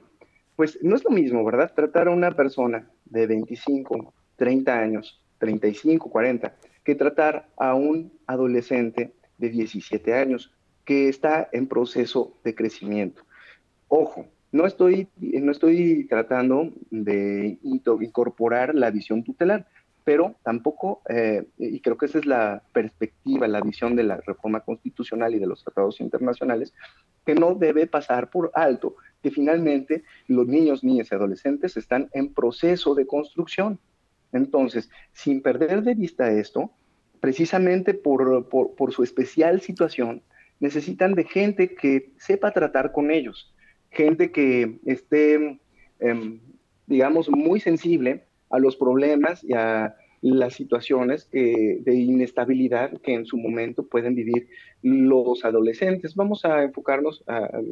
pues 0.54 0.78
no 0.82 0.96
es 0.96 1.04
lo 1.04 1.10
mismo, 1.10 1.44
¿verdad? 1.44 1.72
Tratar 1.74 2.08
a 2.08 2.12
una 2.12 2.32
persona 2.32 2.88
de 3.04 3.26
25, 3.26 4.14
30 4.36 4.78
años, 4.78 5.20
35, 5.38 6.10
40, 6.10 6.54
que 6.82 6.94
tratar 6.94 7.48
a 7.56 7.74
un 7.74 8.12
adolescente 8.26 9.12
de 9.38 9.50
17 9.50 10.14
años 10.14 10.52
que 10.84 11.08
está 11.08 11.48
en 11.52 11.66
proceso 11.66 12.32
de 12.44 12.54
crecimiento. 12.54 13.22
Ojo, 13.88 14.26
no 14.52 14.66
estoy, 14.66 15.08
no 15.18 15.52
estoy 15.52 16.06
tratando 16.08 16.72
de 16.90 17.58
incorporar 17.62 18.74
la 18.74 18.90
visión 18.90 19.22
tutelar, 19.22 19.66
pero 20.06 20.36
tampoco, 20.44 21.02
eh, 21.08 21.48
y 21.58 21.80
creo 21.80 21.98
que 21.98 22.06
esa 22.06 22.20
es 22.20 22.26
la 22.26 22.62
perspectiva, 22.72 23.48
la 23.48 23.60
visión 23.60 23.96
de 23.96 24.04
la 24.04 24.18
reforma 24.24 24.60
constitucional 24.60 25.34
y 25.34 25.40
de 25.40 25.48
los 25.48 25.64
tratados 25.64 26.00
internacionales, 26.00 26.72
que 27.24 27.34
no 27.34 27.56
debe 27.56 27.88
pasar 27.88 28.30
por 28.30 28.52
alto 28.54 28.94
que 29.20 29.32
finalmente 29.32 30.04
los 30.28 30.46
niños, 30.46 30.84
niñas 30.84 31.08
y 31.10 31.14
adolescentes 31.16 31.76
están 31.76 32.08
en 32.12 32.32
proceso 32.32 32.94
de 32.94 33.04
construcción. 33.04 33.80
Entonces, 34.30 34.90
sin 35.12 35.42
perder 35.42 35.82
de 35.82 35.96
vista 35.96 36.30
esto, 36.30 36.70
precisamente 37.18 37.92
por, 37.92 38.48
por 38.48 38.92
su 38.92 39.02
especial 39.02 39.60
situación, 39.60 40.22
necesitan 40.60 41.14
de 41.14 41.24
gente 41.24 41.74
que 41.74 42.12
sepa 42.16 42.52
tratar 42.52 42.92
con 42.92 43.10
ellos, 43.10 43.52
gente 43.90 44.30
que 44.30 44.78
esté 44.84 45.58
em, 45.98 46.38
digamos, 46.86 47.28
muy 47.28 47.58
sensible 47.58 48.24
a 48.56 48.58
los 48.58 48.76
problemas 48.76 49.44
y 49.44 49.52
a 49.52 49.94
las 50.22 50.54
situaciones 50.54 51.30
de 51.30 51.94
inestabilidad 51.94 53.00
que 53.02 53.14
en 53.14 53.26
su 53.26 53.36
momento 53.36 53.86
pueden 53.86 54.14
vivir 54.14 54.48
los 54.82 55.44
adolescentes. 55.44 56.14
Vamos 56.14 56.44
a 56.44 56.62
enfocarnos 56.62 57.22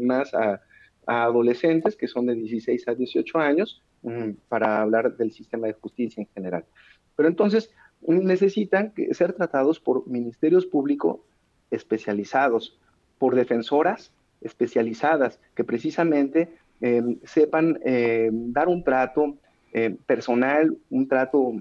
más 0.00 0.32
a, 0.34 0.60
adolescentes 1.06 1.96
que 1.96 2.06
son 2.06 2.26
de 2.26 2.34
16 2.34 2.88
a 2.88 2.94
18 2.94 3.38
años 3.38 3.82
mm, 4.02 4.30
para 4.48 4.80
hablar 4.82 5.16
del 5.16 5.32
sistema 5.32 5.66
de 5.66 5.74
justicia 5.74 6.22
en 6.22 6.28
general. 6.34 6.64
Pero 7.16 7.28
entonces 7.28 7.70
necesitan 8.06 8.92
ser 9.12 9.32
tratados 9.32 9.80
por 9.80 10.06
ministerios 10.08 10.66
públicos 10.66 11.20
especializados, 11.70 12.78
por 13.18 13.34
defensoras 13.34 14.12
especializadas 14.40 15.40
que 15.54 15.64
precisamente 15.64 16.56
em, 16.80 17.18
sepan 17.24 17.78
em, 17.84 18.52
dar 18.52 18.68
un 18.68 18.84
trato 18.84 19.38
em, 19.74 19.96
personal, 19.96 20.74
un 20.88 21.06
trato 21.08 21.52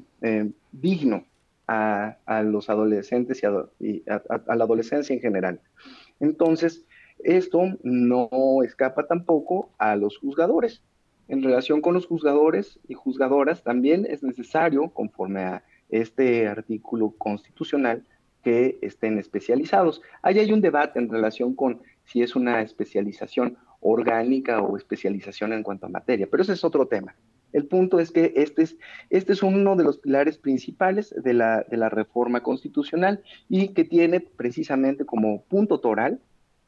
digno 0.72 1.26
a, 1.68 2.44
los 2.44 2.70
adolescentes 2.70 3.42
y, 3.80 4.04
a, 4.10 4.56
la 4.56 4.64
adolescencia 4.64 5.14
en 5.14 5.22
general. 5.22 5.60
Entonces, 6.20 6.86
esto 7.20 7.62
no 7.84 8.30
escapa 8.64 9.06
tampoco 9.08 9.70
a 9.78 9.96
los 9.96 10.18
juzgadores. 10.18 10.82
En 11.28 11.42
relación 11.42 11.82
con 11.82 11.94
los 11.94 12.06
juzgadores 12.06 12.80
y 12.88 12.94
juzgadoras, 12.94 13.64
también 13.64 14.06
es 14.10 14.24
necesario, 14.24 14.90
conforme 14.90 15.42
a 15.42 15.64
este 15.90 16.48
artículo 16.48 17.12
constitucional, 17.18 18.06
que 18.44 18.78
estén 18.82 19.18
especializados. 19.18 20.02
Ahí 20.22 20.38
hay 20.40 20.52
un 20.52 20.60
debate 20.60 21.00
en 21.00 21.10
relación 21.10 21.56
con 21.56 21.82
si 22.04 22.22
es 22.22 22.36
una 22.36 22.62
especialización 22.62 23.58
orgánica 23.80 24.62
o 24.62 24.76
especialización 24.76 25.54
en 25.54 25.64
cuanto 25.64 25.86
a 25.86 25.90
materia, 25.90 26.28
pero 26.30 26.44
ese 26.44 26.54
es 26.54 26.64
otro 26.64 26.88
tema. 26.88 27.16
El 27.54 27.66
punto 27.66 28.00
es 28.00 28.12
que 28.12 28.34
este 28.36 28.64
es, 28.64 28.76
este 29.10 29.34
es 29.34 29.44
uno 29.44 29.76
de 29.76 29.84
los 29.84 30.00
pilares 30.00 30.38
principales 30.38 31.14
de 31.16 31.34
la, 31.34 31.66
de 31.70 31.78
la 31.78 31.90
reforma 31.90 32.42
constitucional 32.42 33.24
y 33.48 33.70
que 33.70 33.86
tiene 33.86 34.20
precisamente 34.20 35.06
como 35.06 35.44
punto 35.44 35.80
toral 35.80 36.20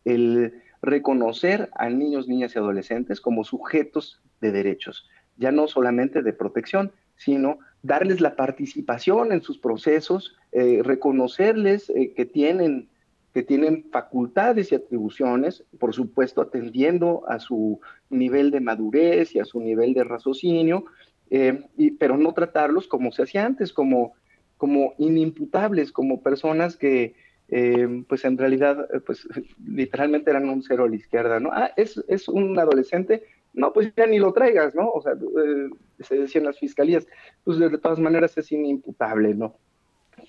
el 0.05 0.53
reconocer 0.81 1.69
a 1.75 1.89
niños, 1.89 2.27
niñas 2.27 2.55
y 2.55 2.59
adolescentes 2.59 3.19
como 3.19 3.43
sujetos 3.43 4.21
de 4.39 4.51
derechos, 4.51 5.09
ya 5.37 5.51
no 5.51 5.67
solamente 5.67 6.21
de 6.21 6.31
protección, 6.31 6.91
sino 7.17 7.59
darles 7.81 8.21
la 8.21 8.35
participación 8.35 9.31
en 9.31 9.41
sus 9.41 9.57
procesos, 9.57 10.35
eh, 10.51 10.81
reconocerles 10.83 11.89
eh, 11.89 12.13
que, 12.15 12.25
tienen, 12.25 12.89
que 13.35 13.43
tienen 13.43 13.83
facultades 13.91 14.71
y 14.71 14.75
atribuciones, 14.75 15.65
por 15.77 15.93
supuesto 15.93 16.39
atendiendo 16.39 17.25
a 17.27 17.37
su 17.39 17.81
nivel 18.09 18.49
de 18.49 18.61
madurez 18.61 19.35
y 19.35 19.39
a 19.39 19.43
su 19.43 19.59
nivel 19.59 19.93
de 19.93 20.05
raciocinio, 20.05 20.85
eh, 21.29 21.65
pero 21.99 22.17
no 22.17 22.33
tratarlos 22.33 22.87
como 22.87 23.11
se 23.11 23.23
hacía 23.23 23.45
antes, 23.45 23.73
como, 23.73 24.13
como 24.55 24.93
inimputables, 24.99 25.91
como 25.91 26.23
personas 26.23 26.77
que 26.77 27.13
pues 28.07 28.25
en 28.25 28.37
realidad 28.37 28.87
pues 29.05 29.27
literalmente 29.67 30.31
eran 30.31 30.49
un 30.49 30.63
cero 30.63 30.85
a 30.85 30.89
la 30.89 30.95
izquierda, 30.95 31.39
¿no? 31.41 31.51
Ah, 31.51 31.71
es, 31.75 32.01
es 32.07 32.29
un 32.29 32.57
adolescente, 32.57 33.23
no, 33.53 33.73
pues 33.73 33.93
ya 33.97 34.07
ni 34.07 34.17
lo 34.17 34.31
traigas, 34.31 34.73
¿no? 34.75 34.89
O 34.89 35.01
sea, 35.01 35.11
eh, 35.11 35.69
se 35.99 36.19
decían 36.19 36.45
las 36.45 36.57
fiscalías, 36.57 37.05
pues 37.43 37.59
de 37.59 37.77
todas 37.79 37.99
maneras 37.99 38.37
es 38.37 38.49
inimputable, 38.51 39.35
¿no? 39.35 39.57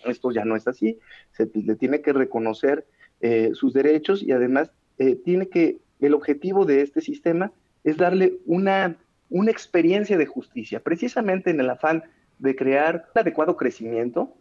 Esto 0.05 0.31
ya 0.31 0.45
no 0.45 0.57
es 0.57 0.67
así, 0.69 0.99
se 1.33 1.51
le 1.55 1.77
tiene 1.77 2.01
que 2.01 2.13
reconocer 2.13 2.87
eh, 3.21 3.51
sus 3.55 3.73
derechos 3.73 4.23
y 4.23 4.33
además 4.33 4.71
eh, 4.99 5.17
tiene 5.17 5.49
que, 5.49 5.79
el 6.01 6.15
objetivo 6.15 6.65
de 6.65 6.83
este 6.83 7.01
sistema 7.01 7.53
es 7.85 7.97
darle 7.97 8.39
una, 8.47 8.97
una 9.31 9.51
experiencia 9.51 10.19
de 10.19 10.27
justicia, 10.27 10.81
precisamente 10.81 11.51
en 11.51 11.61
el 11.61 11.71
afán 11.71 12.05
de 12.39 12.55
crear 12.55 13.07
un 13.15 13.21
adecuado 13.21 13.57
crecimiento, 13.57 14.35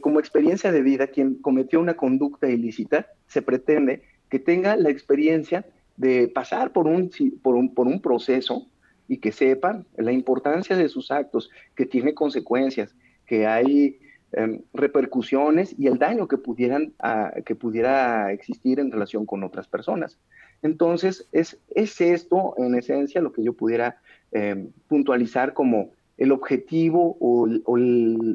como 0.00 0.20
experiencia 0.20 0.70
de 0.70 0.80
vida, 0.80 1.08
quien 1.08 1.34
cometió 1.34 1.80
una 1.80 1.94
conducta 1.94 2.48
ilícita, 2.48 3.08
se 3.26 3.42
pretende 3.42 4.02
que 4.30 4.38
tenga 4.38 4.76
la 4.76 4.90
experiencia 4.90 5.66
de 5.96 6.28
pasar 6.28 6.72
por 6.72 6.86
un, 6.86 7.10
por 7.42 7.54
un, 7.54 7.74
por 7.74 7.86
un 7.86 8.00
proceso 8.00 8.66
y 9.08 9.18
que 9.18 9.32
sepan 9.32 9.86
la 9.96 10.12
importancia 10.12 10.76
de 10.76 10.88
sus 10.88 11.10
actos, 11.10 11.50
que 11.76 11.86
tiene 11.86 12.14
consecuencias, 12.14 12.94
que 13.26 13.46
hay 13.46 13.98
em, 14.32 14.60
repercusiones 14.72 15.74
y 15.78 15.86
el 15.86 15.98
daño 15.98 16.28
que, 16.28 16.38
pudieran, 16.38 16.92
ah, 16.98 17.32
que 17.44 17.54
pudiera 17.54 18.32
existir 18.32 18.80
en 18.80 18.90
relación 18.90 19.26
con 19.26 19.44
otras 19.44 19.68
personas. 19.68 20.18
Entonces, 20.62 21.28
es, 21.32 21.58
es 21.74 22.00
esto, 22.00 22.54
en 22.58 22.74
esencia, 22.74 23.20
lo 23.20 23.32
que 23.32 23.42
yo 23.42 23.52
pudiera 23.52 24.00
em, 24.30 24.70
puntualizar 24.88 25.54
como 25.54 25.90
el 26.18 26.30
objetivo 26.30 27.16
o, 27.20 27.46
el, 27.76 28.34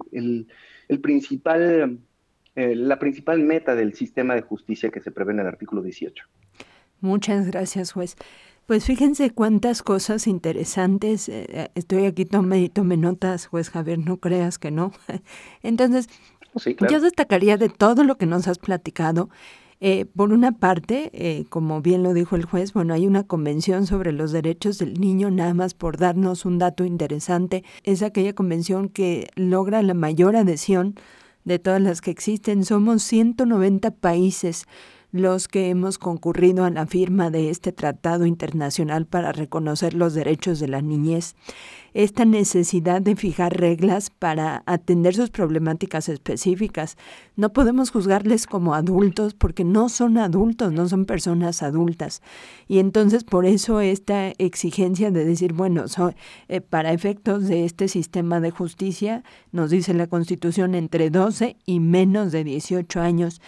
el, 0.90 1.00
principal, 1.00 2.00
eh, 2.56 2.76
la 2.76 3.00
principal 3.00 3.40
meta 3.40 3.76
del 3.76 3.94
sistema 3.94 4.36
de 4.36 4.42
justicia 4.42 4.90
que 4.90 5.00
se 5.00 5.12
prevé 5.12 5.32
en 5.34 5.40
el 5.40 5.48
artículo 5.48 5.82
18. 5.82 6.26
Muchas 7.00 7.48
gracias, 7.48 7.92
juez. 7.92 8.18
Pues 8.68 8.84
fíjense 8.84 9.30
cuántas 9.32 9.82
cosas 9.82 10.28
interesantes. 10.28 11.30
Eh, 11.30 11.46
eh, 11.48 11.68
estoy 11.76 12.04
aquí, 12.04 12.26
tome, 12.26 12.68
tome 12.68 12.98
notas, 12.98 13.48
juez 13.48 13.70
Javier, 13.70 13.98
no 13.98 14.18
creas 14.18 14.60
que 14.60 14.72
no. 14.72 14.92
Entonces, 15.64 16.10
yo 16.90 17.00
destacaría 17.00 17.56
de 17.56 17.70
todo 17.70 18.04
lo 18.04 18.18
que 18.18 18.26
nos 18.26 18.50
has 18.50 18.60
platicado. 18.60 19.30
Eh, 19.80 20.04
por 20.04 20.34
una 20.34 20.52
parte, 20.52 21.46
como 21.50 21.82
bien 21.82 22.04
lo 22.04 22.14
dijo 22.14 22.36
el 22.36 22.44
juez, 22.44 22.74
bueno, 22.74 22.94
hay 22.94 23.08
una 23.08 23.24
convención 23.24 23.88
sobre 23.88 24.12
los 24.12 24.34
derechos 24.34 24.80
del 24.80 25.00
niño, 25.00 25.32
nada 25.32 25.54
más 25.54 25.74
por 25.74 25.96
darnos 25.96 26.44
un 26.44 26.58
dato 26.58 26.84
interesante. 26.84 27.64
Es 27.84 28.02
aquella 28.02 28.34
convención 28.34 28.90
que 28.90 29.30
logra 29.36 29.82
la 29.82 29.94
mayor 29.94 30.36
adhesión 30.36 30.96
de 31.46 31.58
todas 31.58 31.82
las 31.82 32.02
que 32.02 32.12
existen. 32.12 32.66
Somos 32.66 33.02
190 33.04 33.92
países 33.92 34.66
los 35.12 35.48
que 35.48 35.70
hemos 35.70 35.98
concurrido 35.98 36.66
a 36.66 36.70
la 36.70 36.86
firma 36.86 37.30
de 37.30 37.50
este 37.50 37.72
tratado 37.72 38.26
internacional 38.26 39.06
para 39.06 39.32
reconocer 39.32 39.94
los 39.94 40.14
derechos 40.14 40.60
de 40.60 40.68
la 40.68 40.82
niñez, 40.82 41.36
esta 41.94 42.26
necesidad 42.26 43.02
de 43.02 43.16
fijar 43.16 43.60
reglas 43.60 44.12
para 44.12 44.62
atender 44.66 45.16
sus 45.16 45.32
problemáticas 45.32 46.10
específicas. 46.10 46.96
No 47.36 47.54
podemos 47.54 47.90
juzgarles 47.90 48.46
como 48.46 48.76
adultos 48.76 49.34
porque 49.34 49.64
no 49.64 49.90
son 49.90 50.18
adultos, 50.18 50.74
no 50.74 50.88
son 50.88 51.06
personas 51.06 51.64
adultas. 51.64 52.22
Y 52.68 52.80
entonces 52.80 53.24
por 53.24 53.46
eso 53.46 53.80
esta 53.82 54.30
exigencia 54.38 55.10
de 55.10 55.26
decir, 55.26 55.54
bueno, 55.54 55.86
eh, 56.50 56.62
para 56.62 56.92
efectos 56.92 57.48
de 57.48 57.66
este 57.66 57.88
sistema 57.88 58.40
de 58.42 58.52
justicia, 58.52 59.24
nos 59.52 59.72
dice 59.72 59.94
la 59.94 60.08
Constitución, 60.08 60.76
entre 60.76 61.10
12 61.10 61.58
y 61.66 61.80
menos 61.80 62.32
de 62.32 62.44
18 62.44 63.00
años 63.02 63.42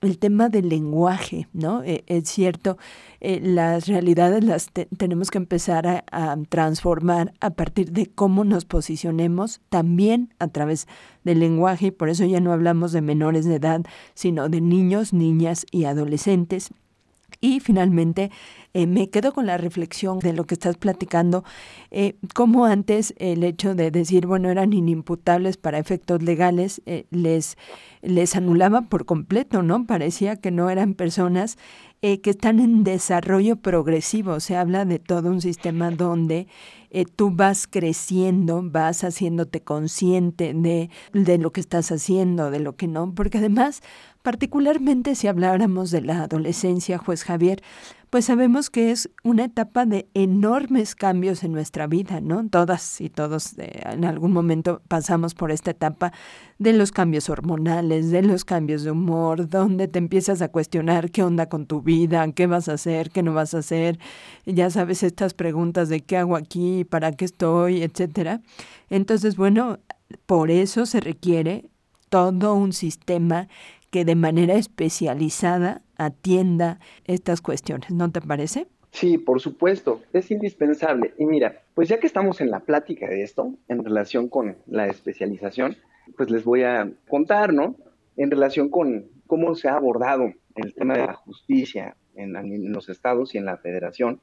el 0.00 0.18
tema 0.18 0.48
del 0.48 0.68
lenguaje, 0.68 1.48
¿no? 1.52 1.82
Eh, 1.82 2.04
es 2.06 2.28
cierto, 2.28 2.76
eh, 3.20 3.40
las 3.42 3.86
realidades 3.86 4.44
las 4.44 4.70
tenemos 4.96 5.30
que 5.30 5.38
empezar 5.38 5.86
a, 5.86 6.36
transformar 6.48 7.32
a 7.40 7.50
partir 7.50 7.92
de 7.92 8.06
cómo 8.06 8.44
nos 8.44 8.64
posicionemos 8.64 9.60
también 9.68 10.34
a 10.38 10.48
través 10.48 10.86
del 11.24 11.40
lenguaje, 11.40 11.86
y 11.86 11.90
por 11.90 12.08
eso 12.08 12.24
ya 12.24 12.40
no 12.40 12.52
hablamos 12.52 12.92
de 12.92 13.00
menores 13.00 13.44
de 13.44 13.56
edad, 13.56 13.82
sino 14.14 14.48
de 14.48 14.60
niños, 14.60 15.12
niñas 15.12 15.66
y 15.70 15.84
adolescentes. 15.84 16.70
Y 17.40 17.60
finalmente, 17.60 18.30
eh, 18.76 18.86
me 18.86 19.08
quedo 19.08 19.32
con 19.32 19.46
la 19.46 19.56
reflexión 19.56 20.18
de 20.18 20.34
lo 20.34 20.44
que 20.44 20.52
estás 20.52 20.76
platicando, 20.76 21.44
eh, 21.90 22.16
como 22.34 22.66
antes 22.66 23.14
el 23.16 23.42
hecho 23.42 23.74
de 23.74 23.90
decir, 23.90 24.26
bueno, 24.26 24.50
eran 24.50 24.74
inimputables 24.74 25.56
para 25.56 25.78
efectos 25.78 26.22
legales, 26.22 26.82
eh, 26.84 27.06
les, 27.10 27.56
les 28.02 28.36
anulaba 28.36 28.82
por 28.82 29.06
completo, 29.06 29.62
¿no? 29.62 29.86
Parecía 29.86 30.36
que 30.36 30.50
no 30.50 30.68
eran 30.68 30.92
personas 30.92 31.56
que 32.02 32.30
están 32.30 32.60
en 32.60 32.84
desarrollo 32.84 33.56
progresivo. 33.56 34.38
Se 34.38 34.54
habla 34.54 34.84
de 34.84 35.00
todo 35.00 35.28
un 35.28 35.40
sistema 35.40 35.90
donde 35.90 36.46
tú 37.04 37.30
vas 37.30 37.66
creciendo, 37.66 38.62
vas 38.64 39.04
haciéndote 39.04 39.60
consciente 39.60 40.54
de, 40.54 40.90
de 41.12 41.38
lo 41.38 41.52
que 41.52 41.60
estás 41.60 41.92
haciendo, 41.92 42.50
de 42.50 42.60
lo 42.60 42.76
que 42.76 42.88
no, 42.88 43.14
porque 43.14 43.38
además 43.38 43.82
Particularmente 44.26 45.14
si 45.14 45.28
habláramos 45.28 45.92
de 45.92 46.00
la 46.00 46.24
adolescencia, 46.24 46.98
juez 46.98 47.22
Javier, 47.22 47.62
pues 48.10 48.24
sabemos 48.24 48.70
que 48.70 48.90
es 48.90 49.08
una 49.22 49.44
etapa 49.44 49.86
de 49.86 50.08
enormes 50.14 50.96
cambios 50.96 51.44
en 51.44 51.52
nuestra 51.52 51.86
vida, 51.86 52.20
¿no? 52.20 52.48
Todas 52.48 53.00
y 53.00 53.08
todos 53.08 53.56
eh, 53.58 53.82
en 53.84 54.04
algún 54.04 54.32
momento 54.32 54.82
pasamos 54.88 55.34
por 55.34 55.52
esta 55.52 55.70
etapa 55.70 56.12
de 56.58 56.72
los 56.72 56.90
cambios 56.90 57.28
hormonales, 57.28 58.10
de 58.10 58.22
los 58.22 58.44
cambios 58.44 58.82
de 58.82 58.90
humor, 58.90 59.48
donde 59.48 59.86
te 59.86 59.98
empiezas 59.98 60.42
a 60.42 60.48
cuestionar 60.48 61.12
qué 61.12 61.22
onda 61.22 61.48
con 61.48 61.66
tu 61.66 61.82
vida, 61.82 62.26
qué 62.32 62.48
vas 62.48 62.68
a 62.68 62.72
hacer, 62.72 63.10
qué 63.10 63.22
no 63.22 63.32
vas 63.32 63.54
a 63.54 63.58
hacer. 63.58 63.98
Ya 64.44 64.70
sabes 64.70 65.04
estas 65.04 65.34
preguntas 65.34 65.88
de 65.88 66.00
qué 66.00 66.16
hago 66.16 66.34
aquí, 66.34 66.84
para 66.86 67.12
qué 67.12 67.24
estoy, 67.24 67.82
etcétera. 67.82 68.40
Entonces, 68.90 69.36
bueno, 69.36 69.78
por 70.26 70.50
eso 70.50 70.86
se 70.86 71.00
requiere 71.00 71.66
todo 72.08 72.54
un 72.54 72.72
sistema 72.72 73.48
que 73.90 74.04
de 74.04 74.14
manera 74.14 74.54
especializada 74.54 75.82
atienda 75.96 76.78
estas 77.04 77.40
cuestiones, 77.40 77.90
¿no 77.90 78.10
te 78.10 78.20
parece? 78.20 78.66
Sí, 78.90 79.18
por 79.18 79.40
supuesto, 79.40 80.00
es 80.12 80.30
indispensable. 80.30 81.12
Y 81.18 81.26
mira, 81.26 81.62
Pues 81.74 81.90
ya 81.90 82.00
que 82.00 82.06
estamos 82.06 82.40
en 82.40 82.50
la 82.50 82.60
plática 82.60 83.06
de 83.06 83.22
esto, 83.22 83.52
en 83.68 83.84
relación 83.84 84.28
con 84.28 84.56
la 84.66 84.86
especialización, 84.86 85.76
pues 86.16 86.30
les 86.30 86.44
voy 86.44 86.62
a 86.62 86.90
contar, 87.08 87.52
¿no? 87.52 87.76
En 88.16 88.30
relación 88.30 88.70
con 88.70 89.10
cómo 89.26 89.54
se 89.54 89.68
ha 89.68 89.74
abordado 89.74 90.32
el 90.54 90.72
tema 90.72 90.94
de 90.94 91.06
la 91.06 91.12
justicia 91.12 91.96
en, 92.14 92.72
los 92.72 92.88
estados 92.88 93.34
y 93.34 93.38
en 93.38 93.44
la 93.44 93.58
federación. 93.58 94.20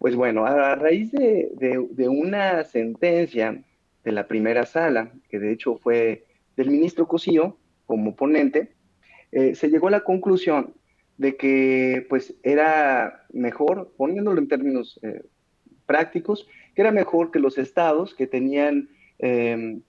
Pues 0.00 0.16
bueno, 0.16 0.46
a 0.46 0.74
raíz 0.76 1.12
de, 1.12 2.08
una 2.08 2.64
sentencia 2.64 3.62
de 4.02 4.12
la 4.12 4.26
primera 4.26 4.64
sala, 4.64 5.12
que 5.28 5.38
de 5.38 5.52
hecho 5.52 5.76
fue 5.76 6.24
del 6.56 6.70
ministro 6.70 7.06
Cosío 7.06 7.58
como 7.84 8.16
ponente, 8.16 8.72
eh, 9.30 9.54
se 9.54 9.68
llegó 9.68 9.88
a 9.88 9.90
la 9.90 10.00
conclusión 10.00 10.72
de 11.18 11.36
que 11.36 12.06
pues 12.08 12.34
era 12.42 13.26
mejor, 13.34 13.92
poniéndolo 13.98 14.40
en 14.40 14.48
términos 14.48 14.98
eh, 15.02 15.22
prácticos, 15.84 16.48
que 16.74 16.80
era 16.80 16.92
mejor 16.92 17.30
que 17.30 17.38
los 17.38 17.58
estados 17.58 18.14
que 18.14 18.26
tenían 18.26 18.88
em, 19.18 19.82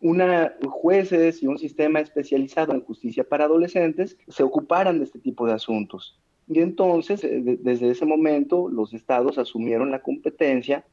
una, 0.00 0.54
jueces 0.64 1.42
y 1.42 1.46
un 1.46 1.58
sistema 1.58 2.00
especializado 2.00 2.72
en 2.72 2.80
justicia 2.80 3.22
para 3.22 3.44
adolescentes 3.44 4.16
se 4.28 4.44
ocuparan 4.44 4.96
de 4.96 5.04
este 5.04 5.18
tipo 5.18 5.46
de 5.46 5.52
asuntos. 5.52 6.18
Y 6.52 6.60
entonces, 6.60 7.24
eh, 7.24 7.58
desde 7.60 7.90
ese 7.90 8.06
momento, 8.06 8.68
los 8.68 8.92
estados 8.94 9.38
asumieron 9.38 9.90
la 9.90 10.02
competencia 10.02 10.84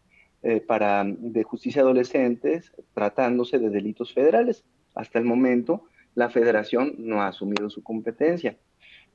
eh, 0.42 0.62
para, 0.62 1.04
de 1.06 1.44
justicia 1.44 1.82
adolescentes 1.82 2.72
tratándose 2.94 3.60
de 3.60 3.70
delitos 3.70 4.14
federales. 4.14 4.64
Hasta 4.96 5.20
el 5.20 5.26
momento, 5.26 5.84
la 6.16 6.30
federación 6.30 6.96
no 6.98 7.22
ha 7.22 7.28
asumido 7.28 7.70
su 7.70 7.84
competencia. 7.84 8.58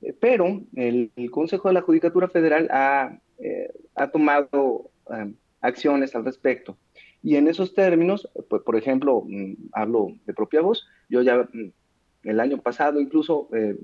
Eh, 0.02 0.14
pero 0.18 0.62
el, 0.74 1.10
Consejo 1.30 1.68
de 1.68 1.74
la 1.74 1.82
Judicatura 1.82 2.28
Federal 2.28 2.68
ha, 2.70 3.18
ha 3.94 4.10
tomado 4.10 4.90
acciones 5.60 6.14
al 6.14 6.24
respecto. 6.24 6.76
Y 7.24 7.36
en 7.36 7.48
esos 7.48 7.72
términos, 7.72 8.28
pues, 8.50 8.62
por 8.62 8.76
ejemplo, 8.76 9.24
mm, 9.26 9.54
hablo 9.72 10.08
de 10.26 10.34
propia 10.34 10.60
voz, 10.60 10.86
yo 11.08 11.22
ya 11.22 11.48
mm, 11.50 11.72
el 12.24 12.40
año 12.40 12.58
pasado 12.58 13.00
incluso, 13.00 13.48
eh, 13.54 13.76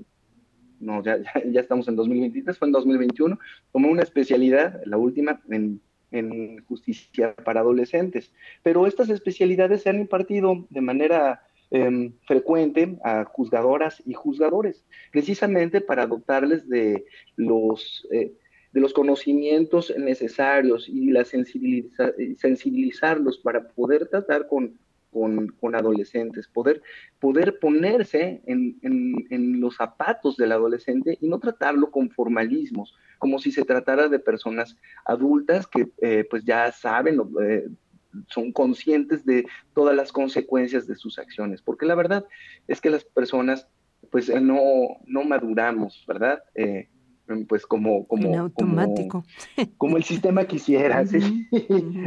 no, 0.81 1.03
ya, 1.03 1.19
ya, 1.51 1.61
estamos 1.61 1.87
en 1.87 1.95
2023, 1.95 2.57
fue 2.57 2.67
en 2.67 2.71
2021, 2.73 3.39
tomé 3.71 3.89
una 3.89 4.03
especialidad, 4.03 4.81
la 4.85 4.97
última, 4.97 5.41
en, 5.49 5.81
en 6.11 6.63
justicia 6.65 7.33
para 7.35 7.61
adolescentes. 7.61 8.33
Pero 8.63 8.87
estas 8.87 9.09
especialidades 9.09 9.83
se 9.83 9.89
han 9.89 9.99
impartido 9.99 10.65
de 10.69 10.81
manera 10.81 11.43
em, 11.69 12.13
frecuente 12.27 12.97
a 13.03 13.25
juzgadoras 13.25 14.01
y 14.05 14.13
juzgadores, 14.13 14.83
precisamente 15.11 15.81
para 15.81 16.05
dotarles 16.05 16.67
de 16.67 17.05
los 17.37 18.07
eh, 18.11 18.33
de 18.73 18.79
los 18.79 18.93
conocimientos 18.93 19.93
necesarios 19.97 20.87
y 20.87 21.11
la 21.11 21.25
sensibilizarlos 21.25 23.37
para 23.39 23.67
poder 23.67 24.07
tratar 24.07 24.47
con, 24.47 24.79
con, 25.11 25.75
adolescentes, 25.75 26.47
poder, 26.47 26.81
poder 27.19 27.59
ponerse 27.59 28.41
en, 28.45 28.77
en, 28.81 29.59
los 29.59 29.75
zapatos 29.75 30.37
del 30.37 30.51
adolescente 30.51 31.17
y 31.21 31.27
no 31.27 31.39
tratarlo 31.39 31.91
con 31.91 32.09
formalismos, 32.09 32.95
como 33.19 33.39
si 33.39 33.51
se 33.51 33.65
tratara 33.65 34.07
de 34.07 34.19
personas 34.19 34.77
adultas 35.05 35.67
que 35.67 35.89
eh, 36.01 36.25
pues 36.29 36.43
ya 36.45 36.71
saben, 36.71 37.21
eh, 37.41 37.67
son 38.27 38.51
conscientes 38.51 39.25
de 39.25 39.45
todas 39.73 39.95
las 39.95 40.11
consecuencias 40.11 40.87
de 40.87 40.95
sus 40.95 41.19
acciones, 41.19 41.61
porque 41.61 41.85
la 41.85 41.95
verdad 41.95 42.25
es 42.67 42.81
que 42.81 42.89
las 42.89 43.03
personas 43.03 43.67
pues 44.09 44.29
no, 44.41 44.97
no 45.05 45.23
maduramos, 45.23 46.03
¿verdad? 46.07 46.41
Eh, 46.55 46.89
pues 47.47 47.65
como 47.65 48.07
como 48.07 48.37
automático. 48.37 49.23
como, 49.77 49.97
el 49.97 50.03
sistema 50.03 50.45
quisiera 50.45 51.05
sí. 51.05 51.47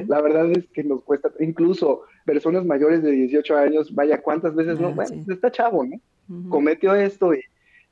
la 0.07 0.21
verdad 0.21 0.51
es 0.51 0.67
que 0.69 0.85
nos 0.85 1.03
cuesta 1.03 1.31
incluso 1.41 2.03
personas 2.25 2.65
mayores 2.65 3.03
de 3.03 3.11
18 3.11 3.57
años 3.57 3.95
vaya 3.95 4.21
cuántas 4.21 4.55
veces 4.55 4.81
no 4.81 4.89
ah, 4.89 4.93
bueno 4.95 5.25
está 5.29 5.51
chavo 5.51 5.85
no 5.85 6.01
cometió 6.49 6.95
esto 6.95 7.35
y, 7.35 7.41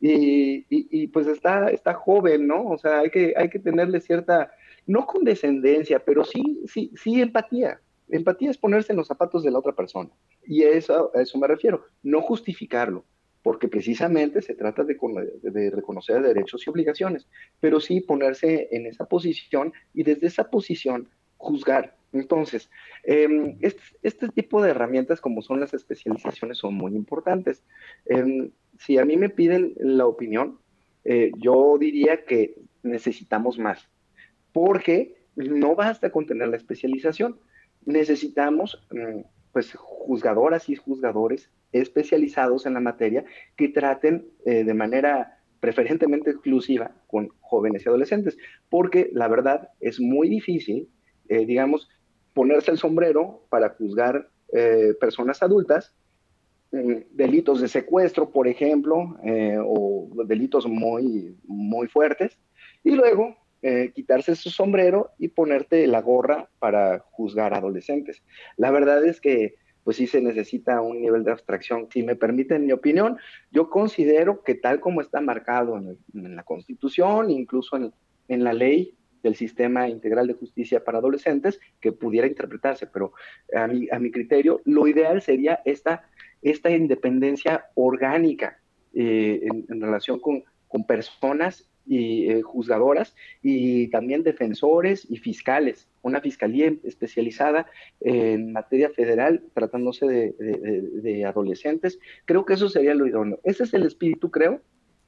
y, 0.00 0.64
y, 0.68 1.06
pues 1.08 1.26
está 1.26 1.68
está 1.70 1.94
joven 1.94 2.46
no 2.46 2.64
o 2.66 2.78
sea 2.78 3.00
hay 3.00 3.10
que 3.10 3.34
hay 3.36 3.48
que 3.50 3.58
tenerle 3.58 4.00
cierta 4.00 4.50
no 4.86 5.06
condescendencia 5.06 5.98
pero 6.04 6.24
sí 6.24 6.62
sí 6.66 6.90
sí 6.96 7.20
empatía. 7.20 7.80
Empatía 8.08 8.50
es 8.50 8.58
ponerse 8.58 8.92
en 8.92 8.98
los 8.98 9.06
zapatos 9.06 9.42
de 9.42 9.50
la 9.50 9.58
otra 9.58 9.72
persona. 9.72 10.10
Y 10.46 10.64
eso 10.64 11.10
a 11.14 11.22
eso 11.22 11.38
me 11.38 11.46
refiero 11.46 11.86
no 12.02 12.20
justificarlo 12.20 13.06
porque 13.42 13.68
precisamente 13.68 14.40
se 14.40 14.54
trata 14.54 14.84
de, 14.84 15.70
reconocer 15.70 16.22
derechos 16.22 16.64
y 16.66 16.70
obligaciones, 16.70 17.26
pero 17.60 17.80
sí 17.80 18.00
ponerse 18.00 18.68
en 18.70 18.86
esa 18.86 19.06
posición 19.06 19.72
y 19.92 20.04
desde 20.04 20.28
esa 20.28 20.48
posición 20.48 21.08
juzgar. 21.38 21.96
Entonces, 22.12 22.70
em, 23.04 23.56
este, 24.02 24.28
tipo 24.28 24.62
de 24.62 24.70
herramientas 24.70 25.20
como 25.20 25.42
son 25.42 25.60
las 25.60 25.74
especializaciones 25.74 26.58
son 26.58 26.74
muy 26.74 26.94
importantes. 26.94 27.62
Em, 28.06 28.50
si 28.78 28.98
a 28.98 29.04
mí 29.04 29.16
me 29.16 29.30
piden 29.30 29.74
la 29.78 30.06
opinión, 30.06 30.58
eh, 31.04 31.32
yo 31.38 31.76
diría 31.78 32.24
que 32.24 32.54
necesitamos 32.82 33.58
más, 33.58 33.88
porque 34.52 35.16
no 35.36 35.74
basta 35.74 36.10
con 36.10 36.26
tener 36.26 36.48
la 36.48 36.56
especialización, 36.56 37.38
necesitamos 37.84 38.86
mm, 38.90 39.20
pues 39.52 39.74
juzgadoras 39.74 40.68
y 40.68 40.76
juzgadores 40.76 41.50
especializados 41.72 42.66
en 42.66 42.74
la 42.74 42.80
materia 42.80 43.24
que 43.56 43.68
traten 43.68 44.26
eh, 44.44 44.64
de 44.64 44.74
manera 44.74 45.38
preferentemente 45.60 46.30
exclusiva 46.30 46.90
con 47.06 47.28
jóvenes 47.40 47.84
y 47.84 47.88
adolescentes, 47.88 48.36
porque 48.68 49.10
la 49.12 49.28
verdad 49.28 49.68
es 49.80 50.00
muy 50.00 50.28
difícil, 50.28 50.88
eh, 51.28 51.46
digamos, 51.46 51.88
ponerse 52.34 52.70
el 52.70 52.78
sombrero 52.78 53.42
para 53.48 53.70
juzgar 53.70 54.28
eh, 54.52 54.94
personas 55.00 55.42
adultas, 55.42 55.94
mm, 56.72 56.94
delitos 57.12 57.60
de 57.60 57.68
secuestro, 57.68 58.30
por 58.30 58.48
ejemplo, 58.48 59.16
o 59.64 60.10
delitos 60.26 60.66
muy, 60.66 61.36
muy 61.44 61.88
fuertes, 61.88 62.38
y 62.84 62.92
luego 62.92 63.36
quitarse 63.94 64.34
su 64.34 64.50
sombrero 64.50 65.10
y 65.18 65.28
ponerte 65.28 65.86
la 65.86 66.02
gorra 66.02 66.48
para 66.58 66.98
juzgar 67.12 67.54
adolescentes. 67.54 68.20
La 68.56 68.72
verdad 68.72 69.04
es 69.04 69.20
que 69.20 69.54
pues 69.84 69.96
sí 69.96 70.06
se 70.06 70.20
necesita 70.20 70.80
un 70.80 71.00
nivel 71.00 71.24
de 71.24 71.32
abstracción. 71.32 71.88
Si 71.92 72.02
me 72.02 72.16
permiten 72.16 72.66
mi 72.66 72.72
opinión, 72.72 73.18
yo 73.50 73.68
considero 73.68 74.42
que 74.42 74.54
tal 74.54 74.80
como 74.80 75.00
está 75.00 75.20
marcado 75.20 75.76
en, 75.76 76.36
la 76.36 76.42
Constitución, 76.44 77.30
incluso 77.30 77.76
en, 77.76 78.44
la 78.44 78.52
ley 78.52 78.94
del 79.22 79.34
sistema 79.34 79.88
integral 79.88 80.26
de 80.26 80.34
justicia 80.34 80.84
para 80.84 80.98
adolescentes, 80.98 81.60
que 81.80 81.92
pudiera 81.92 82.26
interpretarse, 82.26 82.86
pero 82.86 83.12
a 83.54 83.66
mi, 83.66 83.88
a 83.90 83.98
mi 83.98 84.10
criterio, 84.10 84.60
lo 84.64 84.86
ideal 84.86 85.22
sería 85.22 85.60
esta, 85.64 86.08
esta 86.42 86.70
independencia 86.70 87.66
orgánica 87.74 88.58
eh, 88.94 89.40
en, 89.68 89.80
relación 89.80 90.20
con, 90.20 90.44
con 90.68 90.84
personas 90.86 91.68
y 91.86 92.30
eh, 92.30 92.42
juzgadoras 92.42 93.14
y 93.42 93.88
también 93.88 94.22
defensores 94.22 95.06
y 95.10 95.16
fiscales, 95.16 95.88
una 96.02 96.20
fiscalía 96.20 96.72
especializada 96.84 97.66
en 98.00 98.52
materia 98.52 98.90
federal 98.90 99.44
tratándose 99.54 100.06
de, 100.06 101.24
adolescentes. 101.24 101.98
Creo 102.24 102.44
que 102.44 102.54
eso 102.54 102.68
sería 102.68 102.94
lo 102.94 103.06
idóneo. 103.06 103.40
Ese 103.44 103.64
es 103.64 103.74
el 103.74 103.84
espíritu, 103.84 104.30
creo, 104.30 104.60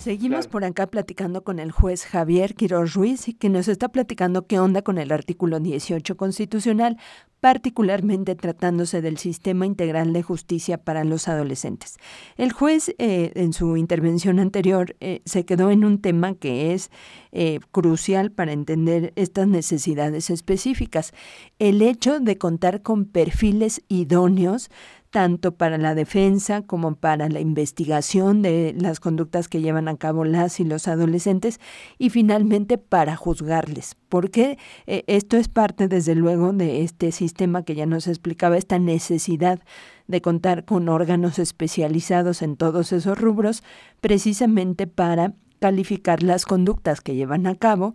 Seguimos 0.00 0.46
por 0.46 0.64
acá 0.64 0.86
platicando 0.86 1.44
con 1.44 1.58
el 1.58 1.72
juez 1.72 2.06
Javier 2.06 2.54
Quiroz 2.54 2.94
Ruiz, 2.94 3.26
que 3.38 3.50
nos 3.50 3.68
está 3.68 3.90
platicando 3.90 4.46
qué 4.46 4.58
onda 4.58 4.80
con 4.80 4.96
el 4.96 5.12
artículo 5.12 5.60
18 5.60 6.16
constitucional, 6.16 6.96
particularmente 7.40 8.34
tratándose 8.34 9.02
del 9.02 9.18
sistema 9.18 9.66
integral 9.66 10.14
de 10.14 10.22
justicia 10.22 10.78
para 10.78 11.04
los 11.04 11.28
adolescentes. 11.28 11.98
El 12.38 12.50
juez, 12.50 12.94
eh, 12.96 13.32
en 13.34 13.52
su 13.52 13.76
intervención 13.76 14.38
anterior, 14.38 14.96
eh, 15.00 15.20
se 15.26 15.44
quedó 15.44 15.70
en 15.70 15.84
un 15.84 16.00
tema 16.00 16.34
que 16.34 16.72
es 16.72 16.90
eh, 17.32 17.60
crucial 17.70 18.32
para 18.32 18.52
entender 18.52 19.12
estas 19.16 19.48
necesidades 19.48 20.30
específicas. 20.30 21.12
El 21.58 21.82
hecho 21.82 22.20
de 22.20 22.38
contar 22.38 22.80
con 22.80 23.04
perfiles 23.04 23.82
idóneos 23.88 24.70
tanto 25.10 25.52
para 25.52 25.76
la 25.76 25.94
defensa 25.94 26.62
como 26.62 26.94
para 26.94 27.28
la 27.28 27.40
investigación 27.40 28.42
de 28.42 28.74
las 28.78 29.00
conductas 29.00 29.48
que 29.48 29.60
llevan 29.60 29.88
a 29.88 29.96
cabo 29.96 30.24
las 30.24 30.60
y 30.60 30.64
los 30.64 30.88
adolescentes 30.88 31.60
y 31.98 32.10
finalmente 32.10 32.78
para 32.78 33.16
juzgarles. 33.16 33.96
Porque 34.08 34.58
eh, 34.86 35.04
esto 35.06 35.36
es 35.36 35.48
parte, 35.48 35.88
desde 35.88 36.14
luego, 36.14 36.52
de 36.52 36.82
este 36.82 37.12
sistema 37.12 37.64
que 37.64 37.74
ya 37.74 37.86
nos 37.86 38.06
explicaba, 38.06 38.56
esta 38.56 38.78
necesidad 38.78 39.60
de 40.06 40.20
contar 40.20 40.64
con 40.64 40.88
órganos 40.88 41.38
especializados 41.38 42.42
en 42.42 42.56
todos 42.56 42.92
esos 42.92 43.18
rubros, 43.18 43.62
precisamente 44.00 44.86
para 44.86 45.34
calificar 45.60 46.22
las 46.22 46.46
conductas 46.46 47.00
que 47.00 47.14
llevan 47.14 47.46
a 47.46 47.54
cabo 47.54 47.94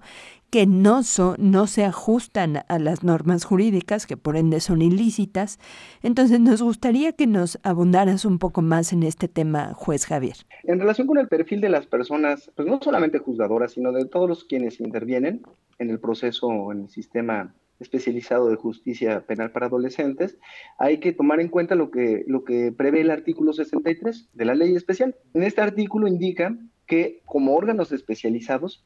que 0.50 0.66
no, 0.66 1.02
no 1.38 1.68
se 1.68 1.86
ajustan 1.86 2.64
a 2.68 2.80
las 2.80 3.04
normas 3.04 3.44
jurídicas, 3.44 4.08
que 4.08 4.18
por 4.18 4.38
ende 4.38 4.60
son 4.60 4.82
ilícitas. 4.82 5.60
Entonces 6.02 6.40
nos 6.40 6.62
gustaría 6.62 7.14
que 7.14 7.28
nos 7.28 7.60
abundaras 7.64 8.26
un 8.26 8.40
poco 8.40 8.62
más 8.62 8.94
en 8.94 9.04
este 9.04 9.28
tema, 9.28 9.74
juez 9.74 10.06
Javier. 10.06 10.36
En 10.64 10.80
relación 10.80 11.08
con 11.08 11.18
el 11.18 11.28
perfil 11.28 11.62
de 11.62 11.70
las 11.70 11.88
personas, 11.88 12.52
pues 12.56 12.68
no 12.68 12.80
solamente 12.82 13.20
juzgadoras, 13.20 13.74
sino 13.74 13.92
de 13.92 14.06
todos 14.06 14.30
los 14.30 14.46
quienes 14.46 14.80
intervienen 14.80 15.42
en 15.80 15.90
el 15.90 16.00
proceso, 16.00 16.72
en 16.72 16.84
el 16.84 16.90
sistema 16.90 17.54
especializado 17.80 18.50
de 18.50 18.56
justicia 18.56 19.26
penal 19.26 19.52
para 19.52 19.66
adolescentes, 19.66 20.38
hay 20.78 21.00
que 21.00 21.12
tomar 21.12 21.40
en 21.40 21.50
cuenta 21.50 21.76
lo 21.76 21.92
que, 21.92 22.24
lo 22.28 22.44
que 22.44 22.72
prevé 22.72 23.02
el 23.02 23.12
artículo 23.12 23.54
63 23.54 24.30
de 24.34 24.46
la 24.46 24.56
ley 24.56 24.76
especial. 24.76 25.16
En 25.34 25.44
este 25.44 25.62
artículo 25.62 26.08
indica 26.08 26.58
que 26.88 27.22
como 27.26 27.56
órganos 27.56 27.92
especializados, 27.92 28.86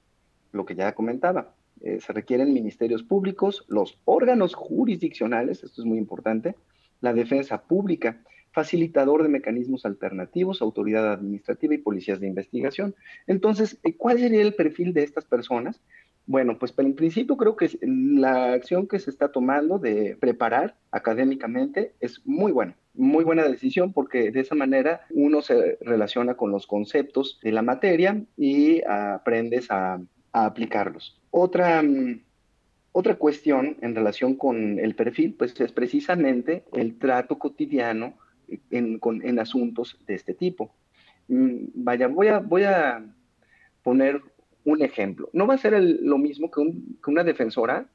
lo 0.52 0.66
que 0.66 0.76
ya 0.76 0.94
comentaba, 0.94 1.54
eh, 1.82 2.00
se 2.02 2.14
requieren 2.14 2.54
ministerios 2.54 3.04
públicos, 3.04 3.66
los 3.68 4.00
órganos 4.06 4.54
jurisdiccionales, 4.54 5.64
esto 5.64 5.82
es 5.82 5.86
muy 5.86 5.98
importante, 5.98 6.56
la 7.02 7.14
defensa 7.14 7.62
pública, 7.64 8.22
facilitador 8.52 9.24
de 9.24 9.30
mecanismos 9.30 9.86
alternativos, 9.86 10.62
autoridad 10.62 11.14
administrativa 11.14 11.74
y 11.74 11.78
policías 11.78 12.20
de 12.20 12.28
investigación. 12.28 12.96
Entonces, 13.28 13.80
eh, 13.84 13.96
¿cuál 13.96 14.20
sería 14.20 14.42
el 14.42 14.56
perfil 14.56 14.94
de 14.94 15.04
estas 15.04 15.26
personas? 15.26 15.82
Bueno, 16.26 16.60
pues 16.60 16.74
en 16.78 16.94
principio 16.94 17.38
creo 17.38 17.56
que 17.56 17.70
la 17.82 18.54
acción 18.54 18.88
que 18.88 19.00
se 19.00 19.10
está 19.10 19.32
tomando 19.32 19.80
de 19.80 20.16
preparar 20.20 20.76
académicamente 20.92 21.94
es 22.02 22.22
muy 22.24 22.52
buena, 22.52 22.76
muy 22.94 23.24
buena 23.24 23.48
decisión 23.48 23.94
porque 23.94 24.30
de 24.30 24.42
esa 24.42 24.54
manera 24.54 25.02
uno 25.10 25.42
se 25.42 25.80
relaciona 25.82 26.36
con 26.36 26.52
los 26.52 26.68
conceptos 26.68 27.40
de 27.42 27.52
la 27.52 27.64
materia 27.64 28.22
y 28.38 28.84
aprendes 28.84 29.72
a 29.72 30.02
a 30.32 30.46
aplicarlos. 30.46 31.20
Otra, 31.32 31.82
mm, 31.82 32.22
otra 32.92 33.16
cuestión 33.16 33.78
en 33.82 33.96
relación 33.96 34.36
con 34.36 34.80
el 34.80 34.96
perfil, 34.96 35.34
pues 35.34 35.60
es 35.60 35.72
precisamente 35.72 36.64
el 36.74 36.98
trato 36.98 37.38
cotidiano 37.38 38.14
en, 38.72 39.00
en 39.02 39.40
asuntos 39.40 39.98
de 40.08 40.16
este 40.16 40.34
tipo. 40.34 40.74
Mm, 41.28 41.68
vaya, 41.76 42.08
voy 42.08 42.28
a, 42.28 42.40
voy 42.40 42.64
a 42.64 43.06
poner 43.84 44.22
un 44.66 44.82
ejemplo. 44.82 45.30
No 45.34 45.48
va 45.48 45.56
a 45.56 45.58
ser 45.58 45.82
lo 45.82 46.18
mismo 46.18 46.52
que, 46.52 46.62
una 47.08 47.24
defensora 47.24 47.88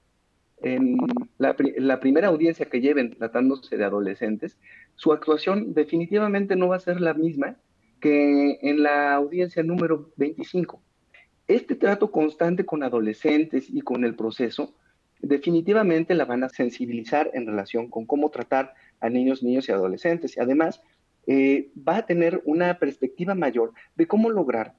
en 0.63 0.97
la, 1.39 2.01
primera 2.01 2.29
audiencia 2.29 2.67
que 2.67 2.81
lleven 2.81 3.17
tratándose 3.17 3.77
de 3.77 3.85
adolescentes, 3.85 4.57
su 4.95 5.13
actuación 5.13 5.75
definitivamente 5.75 6.57
no 6.57 6.69
va 6.69 6.77
a 6.77 6.81
ser 6.81 7.01
la 7.01 7.13
misma 7.13 7.57
que 8.01 8.59
en 8.63 8.83
la 8.83 9.15
audiencia 9.15 9.63
número 9.63 10.11
25 10.17 10.81
este 11.47 11.75
trato 11.75 12.11
constante 12.11 12.65
con 12.65 12.83
adolescentes 12.83 13.67
y 13.69 13.81
con 13.83 14.05
el 14.05 14.15
proceso 14.15 14.75
definitivamente 15.21 16.15
la 16.15 16.25
van 16.25 16.45
a 16.45 16.49
sensibilizar 16.49 17.31
en 17.35 17.47
relación 17.47 17.89
con 17.89 18.07
cómo 18.07 18.31
tratar 18.31 18.75
a 19.01 19.09
niños, 19.09 19.43
niños 19.43 19.69
y 19.69 19.73
adolescentes. 19.73 20.37
Y 20.37 20.41
además, 20.41 20.83
eh, 21.27 21.71
va 21.77 21.99
a 21.99 22.07
tener 22.07 22.43
una 22.45 22.79
perspectiva 22.79 23.35
mayor 23.35 23.73
de 23.97 24.07
cómo 24.07 24.31
lograr 24.31 24.75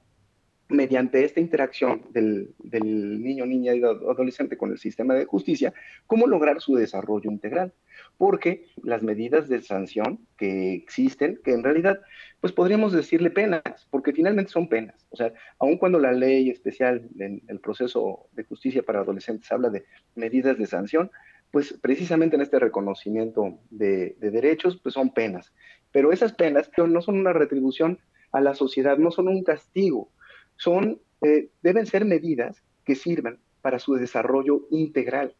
mediante 0.68 1.24
esta 1.24 1.40
interacción 1.40 2.02
del, 2.10 2.54
niño, 2.62 3.46
niña 3.46 3.74
y 3.74 3.82
adolescente 3.82 4.56
con 4.56 4.72
el 4.72 4.78
sistema 4.78 5.14
de 5.14 5.24
justicia, 5.24 5.72
cómo 6.06 6.26
lograr 6.26 6.60
su 6.60 6.74
desarrollo 6.74 7.30
integral. 7.30 7.72
Porque 8.18 8.66
las 8.82 9.02
medidas 9.02 9.48
de 9.48 9.62
sanción 9.62 10.26
que 10.36 10.74
existen, 10.74 11.38
que 11.44 11.52
en 11.52 11.62
realidad, 11.62 12.00
pues 12.40 12.52
podríamos 12.52 12.92
decirle 12.92 13.30
penas, 13.30 13.62
porque 13.90 14.12
finalmente 14.12 14.50
son 14.50 14.68
penas. 14.68 15.06
O 15.10 15.16
sea, 15.16 15.32
aun 15.58 15.78
cuando 15.78 15.98
la 15.98 16.12
ley 16.12 16.50
especial 16.50 17.08
en 17.18 17.42
el 17.48 17.60
proceso 17.60 18.28
de 18.32 18.44
justicia 18.44 18.82
para 18.82 19.00
adolescentes 19.00 19.50
habla 19.52 19.70
de 19.70 19.84
medidas 20.14 20.58
de 20.58 20.66
sanción, 20.66 21.10
pues 21.50 21.74
precisamente 21.74 22.36
en 22.36 22.42
este 22.42 22.58
reconocimiento 22.58 23.58
de, 23.70 24.16
de 24.18 24.30
derechos, 24.30 24.78
pues 24.82 24.94
son 24.94 25.12
penas. 25.12 25.52
Pero 25.92 26.12
esas 26.12 26.32
penas 26.32 26.70
no 26.76 27.00
son 27.00 27.18
una 27.18 27.32
retribución 27.32 27.98
a 28.32 28.40
la 28.40 28.54
sociedad, 28.54 28.98
no 28.98 29.10
son 29.10 29.28
un 29.28 29.44
castigo, 29.44 30.10
son, 30.56 31.00
eh, 31.22 31.48
deben 31.62 31.86
ser 31.86 32.04
medidas 32.04 32.62
que 32.84 32.94
sirvan 32.94 33.38
para 33.62 33.78
su 33.78 33.94
desarrollo 33.94 34.66
integral. 34.70 35.34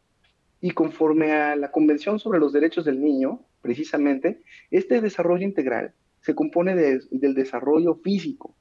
Y 0.61 0.71
conforme 0.71 1.33
a 1.33 1.55
la 1.57 1.71
Convención 1.71 2.19
sobre 2.19 2.41
los 2.41 2.53
Derechos 2.53 2.85
del 2.85 3.01
Niño, 3.01 3.41
precisamente, 3.61 4.43
este 4.71 5.01
desarrollo 5.01 5.45
integral 5.45 5.93
se 6.21 6.35
compone 6.35 6.75
del 6.75 7.35
desarrollo 7.35 7.95
físico, 7.97 8.57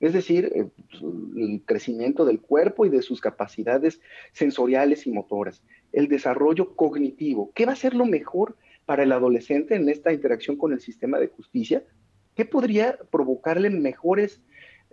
es 0.00 0.12
decir, 0.12 0.50
eh, 0.54 0.68
el 1.36 1.62
crecimiento 1.64 2.24
del 2.24 2.40
cuerpo 2.40 2.86
y 2.86 2.88
de 2.88 3.02
sus 3.02 3.20
capacidades 3.20 4.00
sensoriales 4.32 5.06
y 5.06 5.12
motoras, 5.12 5.62
el 5.92 6.08
desarrollo 6.08 6.74
cognitivo. 6.74 7.52
¿Qué 7.54 7.66
va 7.66 7.72
a 7.72 7.76
ser 7.76 7.94
lo 7.94 8.04
mejor 8.04 8.56
para 8.84 9.04
el 9.04 9.12
adolescente 9.12 9.76
en 9.76 9.88
esta 9.88 10.12
interacción 10.12 10.56
con 10.56 10.72
el 10.72 10.80
sistema 10.80 11.18
de 11.18 11.28
justicia? 11.28 11.84
¿Qué 12.34 12.44
podría 12.44 12.98
provocarle 13.12 13.70
mejores 13.70 14.42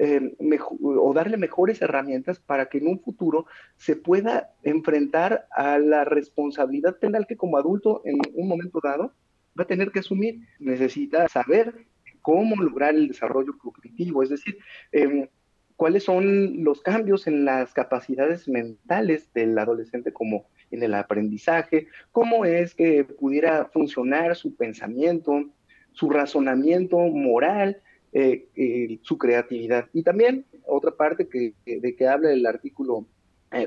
eh, 0.04 0.36
o 0.82 1.14
darle 1.14 1.38
mejores 1.38 1.80
herramientas 1.80 2.40
para 2.40 2.66
que 2.70 2.80
en 2.80 2.88
un 2.88 3.00
futuro 3.02 3.46
se 3.78 3.96
pueda 3.96 4.50
enfrentar 4.64 5.46
a 5.52 5.78
la 5.78 6.06
responsabilidad 6.06 6.98
penal 6.98 7.28
que 7.28 7.38
como 7.38 7.56
adulto 7.56 8.02
en 8.04 8.18
un 8.34 8.48
momento 8.48 8.80
dado 8.84 9.14
va 9.60 9.64
a 9.64 9.68
tener 9.68 9.92
que 9.92 10.00
asumir. 10.00 10.40
Necesita 10.58 11.28
saber 11.28 11.86
cómo 12.24 12.56
lograr 12.56 12.96
el 12.96 13.10
desarrollo 13.10 13.56
cognitivo, 13.60 14.24
es 14.24 14.30
decir, 14.30 14.58
em, 14.92 15.28
cuáles 15.76 16.04
son 16.04 16.64
los 16.64 16.82
cambios 16.82 17.28
en 17.28 17.46
las 17.46 17.72
capacidades 17.72 18.48
mentales 18.48 19.32
del 19.34 19.56
adolescente 19.56 20.12
como 20.12 20.48
en 20.72 20.82
el 20.82 20.96
aprendizaje, 20.96 21.90
cómo 22.12 22.46
es 22.46 22.74
que 22.74 23.04
pudiera 23.04 23.66
funcionar 23.66 24.36
su 24.36 24.56
pensamiento, 24.56 25.46
su 25.92 26.10
razonamiento 26.10 26.98
moral, 26.98 27.84
eh, 28.14 28.50
eh, 28.58 29.00
su 29.04 29.18
creatividad. 29.18 29.88
Y 29.94 30.04
también 30.04 30.46
otra 30.66 30.92
parte 30.92 31.30
que, 31.30 31.54
de 31.66 31.96
que 31.96 32.08
habla 32.10 32.34
el 32.34 32.46
artículo 32.46 33.06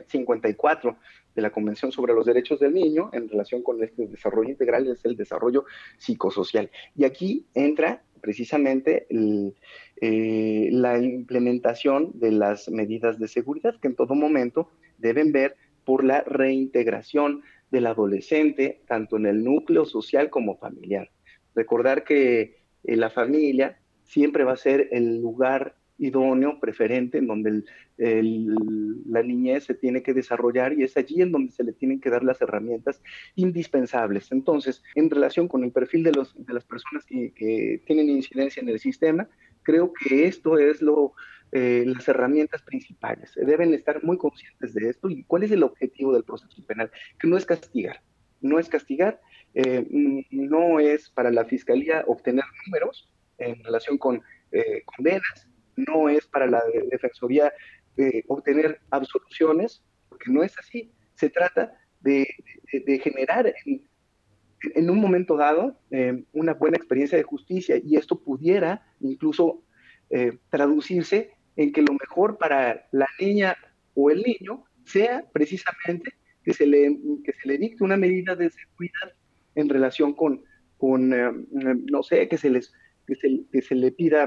54 0.07 0.91
eh, 0.91 0.95
de 1.35 1.41
la 1.41 1.49
Convención 1.49 1.91
sobre 1.93 2.13
los 2.13 2.27
Derechos 2.27 2.61
del 2.61 2.75
Niño 2.75 3.09
en 3.15 3.27
relación 3.31 3.63
con 3.63 3.83
este 3.83 4.07
desarrollo 4.07 4.51
integral 4.51 4.87
es 4.87 5.03
el 5.07 5.17
desarrollo 5.17 5.65
psicosocial. 5.97 6.71
Y 6.95 7.05
aquí 7.05 7.47
entra 7.55 8.03
precisamente 8.21 9.07
la 9.11 10.99
implementación 10.99 12.11
de 12.13 12.33
las 12.33 12.69
medidas 12.69 13.19
de 13.19 13.29
seguridad 13.29 13.81
que 13.81 13.89
en 13.89 13.97
todo 13.97 14.15
momento 14.15 14.71
deben 14.99 15.33
ver 15.33 15.57
por 15.87 16.05
la 16.05 16.21
reintegración 16.21 17.43
del 17.71 17.87
adolescente, 17.87 18.83
tanto 18.87 19.17
en 19.17 19.25
el 19.25 19.43
núcleo 19.43 19.87
social 19.87 20.29
como 20.29 20.59
familiar. 20.59 21.11
Recordar 21.55 22.05
que 22.05 22.59
la 22.83 23.09
familia 23.09 23.79
siempre 24.15 24.45
va 24.45 24.53
a 24.53 24.57
ser 24.57 24.89
el 24.93 25.21
lugar 25.21 25.75
idóneo, 25.99 26.61
preferente, 26.61 27.19
en 27.19 27.27
donde 27.27 27.65
la 27.97 29.23
niñez 29.23 29.65
se 29.65 29.75
tiene 29.75 30.03
que 30.05 30.15
desarrollar 30.15 30.73
y 30.73 30.85
es 30.85 30.97
allí 30.97 31.21
en 31.21 31.33
donde 31.33 31.53
se 31.53 31.65
le 31.65 31.73
tienen 31.73 32.01
que 32.01 32.11
dar 32.11 32.23
las 32.23 32.41
herramientas 32.41 33.03
indispensables. 33.35 34.31
Entonces, 34.31 34.83
en 34.95 35.11
relación 35.11 35.49
con 35.49 35.65
el 35.65 35.73
perfil 35.73 36.05
de, 36.05 36.13
las 36.13 36.65
personas 36.65 37.05
que, 37.07 37.83
tienen 37.87 38.09
incidencia 38.09 38.61
en 38.63 38.69
el 38.69 38.79
sistema, 38.79 39.29
creo 39.65 39.93
que 39.93 40.27
esto 40.27 40.59
es 40.59 40.81
lo, 40.81 41.15
eh, 41.51 41.83
las 41.87 42.07
herramientas 42.07 42.63
principales. 42.63 43.33
Deben 43.35 43.75
estar 43.75 44.03
muy 44.05 44.17
conscientes 44.17 44.75
de 44.75 44.91
esto 44.91 45.11
y 45.11 45.25
cuál 45.25 45.43
es 45.43 45.51
el 45.51 45.65
objetivo 45.65 46.13
del 46.13 46.23
proceso 46.23 46.65
penal, 46.67 46.91
que 47.19 47.27
no 47.27 47.37
es 47.37 47.47
castigar, 47.47 48.01
no 48.41 48.61
es 48.61 48.69
castigar, 48.69 49.21
eh, 49.55 49.85
no 50.31 50.79
es 50.79 51.11
para 51.11 51.33
la 51.33 51.45
fiscalía 51.45 52.05
obtener 52.07 52.45
números, 52.67 53.09
en 53.39 53.63
relación 53.65 53.99
con 53.99 54.23
eh, 54.53 54.83
condenas, 54.85 55.49
no 55.77 56.09
es 56.09 56.27
para 56.27 56.47
la 56.47 56.63
Defensoría 56.91 57.53
eh, 57.97 58.23
obtener 58.29 58.81
absoluciones, 58.91 59.83
porque 60.09 60.31
no 60.31 60.43
es 60.43 60.57
así. 60.59 60.93
Se 61.15 61.31
trata 61.31 61.73
de, 62.01 62.27
generar 63.03 63.53
en, 63.65 64.91
un 64.91 64.99
momento 64.99 65.37
dado 65.37 65.79
eh, 65.91 66.25
una 66.33 66.55
buena 66.55 66.77
experiencia 66.77 67.19
de 67.19 67.25
justicia 67.25 67.81
y 67.83 67.97
esto 67.97 68.21
pudiera 68.21 68.87
incluso 69.01 69.63
traducirse 70.49 71.33
en 71.57 71.73
que 71.73 71.83
lo 71.83 71.93
mejor 71.95 72.39
para 72.39 72.87
la 72.93 73.09
niña 73.19 73.57
o 73.95 74.11
el 74.11 74.23
niño 74.23 74.65
sea 74.85 75.25
precisamente 75.33 76.13
que 76.45 76.53
se 76.53 76.67
le, 76.67 76.97
que 77.25 77.33
se 77.33 77.49
le 77.49 77.59
dicte 77.59 77.83
una 77.83 77.97
medida 77.97 78.37
de 78.37 78.49
seguridad 78.51 79.13
en 79.57 79.69
relación 79.69 80.15
con 80.15 80.45
con, 80.85 81.13
eh, 81.13 81.33
no 81.91 82.03
sé, 82.03 82.29
que 82.29 82.39
se 82.39 82.51
les 82.51 82.73
que 83.07 83.15
se, 83.15 83.45
que 83.51 83.63
se 83.63 83.75
le 83.75 83.93
pida, 83.93 84.27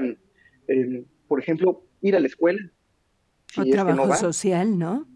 eh, 0.68 1.04
por 1.26 1.40
ejemplo, 1.40 1.84
ir 2.00 2.16
a 2.16 2.20
la 2.20 2.26
escuela. 2.26 2.60
o 3.56 3.64
trabajo 3.64 4.14
social, 4.14 4.78
¿no? 4.78 5.06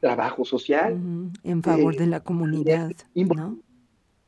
Trabajo 0.00 0.44
social. 0.44 0.98
En 1.42 1.62
favor 1.62 1.96
de 1.96 2.06
la 2.06 2.20
comunidad. 2.20 2.90
¿no? 3.14 3.58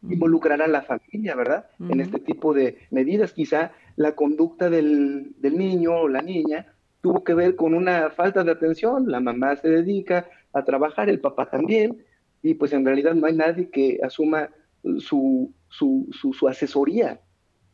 Involucrar 0.03 0.61
a 0.61 0.67
la 0.67 0.83
familia, 0.83 1.35
¿verdad? 1.35 1.67
En 1.79 2.01
este 2.01 2.19
tipo 2.19 2.53
de 2.53 2.79
medidas. 2.91 3.33
Quizá 3.33 3.73
la 3.97 4.15
conducta 4.15 4.69
del, 4.69 5.35
del 5.39 5.57
niño 5.57 5.93
o 5.93 6.09
la 6.09 6.21
niña 6.21 6.67
tuvo 7.03 7.25
que 7.25 7.35
ver 7.35 7.57
con 7.57 7.75
una 7.75 8.11
falta 8.11 8.45
de 8.45 8.53
atención. 8.53 9.11
La 9.11 9.21
mamá 9.21 9.57
se 9.57 9.69
dedica 9.69 10.29
a 10.53 10.65
trabajar, 10.65 11.09
el 11.09 11.21
papá 11.21 11.51
también, 11.51 12.05
y 12.43 12.55
pues 12.55 12.73
en 12.73 12.85
realidad 12.85 13.15
no 13.15 13.27
hay 13.27 13.35
nadie 13.35 13.69
que 13.71 13.99
asuma 14.03 14.51
su, 14.99 15.53
su, 15.69 16.09
su, 16.11 16.49
asesoría. 16.49 17.21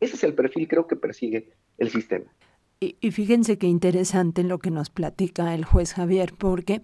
Ese 0.01 0.17
es 0.17 0.25
el 0.25 0.35
perfil 0.35 0.69
creo 0.69 0.87
que 0.87 0.97
persigue 0.97 1.51
el 1.79 1.91
sistema. 1.91 2.27
Y, 2.81 3.11
fíjense 3.11 3.59
qué 3.59 3.67
interesante 3.67 4.45
lo 4.45 4.59
que 4.59 4.71
nos 4.71 4.89
platica 4.89 5.53
el 5.55 5.65
juez 5.65 5.95
Javier, 5.95 6.33
porque, 6.39 6.81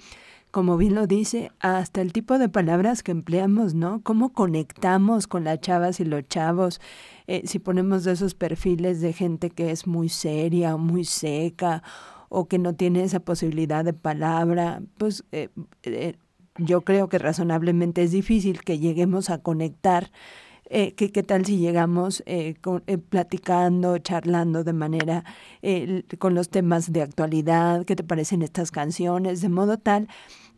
como 0.51 0.77
bien 0.77 0.97
lo 0.97 1.07
dice, 1.07 1.53
hasta 1.61 2.01
el 2.01 2.13
tipo 2.13 2.37
de 2.39 2.49
palabras 2.49 3.05
que 3.05 3.13
empleamos, 3.13 3.75
¿no? 3.75 4.03
Cómo 4.03 4.33
conectamos 4.33 5.29
con 5.29 5.45
las 5.45 5.61
chavas 5.61 6.01
y 6.01 6.05
los 6.05 6.27
chavos, 6.27 6.81
eh, 7.29 7.43
si 7.45 7.61
ponemos 7.61 8.05
esos 8.07 8.35
perfiles 8.35 9.01
de 9.01 9.13
gente 9.13 9.51
que 9.51 9.71
es 9.71 9.87
muy 9.87 10.09
seria, 10.09 10.77
muy 10.77 11.05
seca, 11.05 11.85
o 12.29 12.49
que 12.49 12.59
no 12.59 12.75
tiene 12.75 13.05
esa 13.05 13.21
posibilidad 13.21 13.85
de 13.85 13.93
palabra, 13.93 14.83
pues 14.99 15.25
eh, 15.31 15.51
eh, 15.85 16.17
yo 16.59 16.81
creo 16.81 17.09
que 17.09 17.19
razonablemente 17.19 18.03
es 18.03 18.11
difícil 18.11 18.63
que 18.63 18.81
lleguemos 18.81 19.31
a 19.31 19.39
conectar. 19.39 20.11
Eh, 20.77 20.93
¿qué, 20.97 21.23
tal 21.23 21.47
si 21.47 21.59
llegamos 21.59 22.25
eh, 22.27 22.57
eh, 22.89 22.99
platicando, 22.99 23.97
charlando 23.99 24.65
de 24.65 24.73
manera 24.73 25.23
con 26.19 26.35
los 26.35 26.49
temas 26.49 26.93
de 26.93 27.01
actualidad? 27.01 27.85
¿Qué 27.85 27.95
te 27.95 28.03
parecen 28.03 28.43
estas 28.43 28.73
canciones? 28.73 29.41
De 29.41 29.49
modo 29.49 29.79
tal 29.79 30.09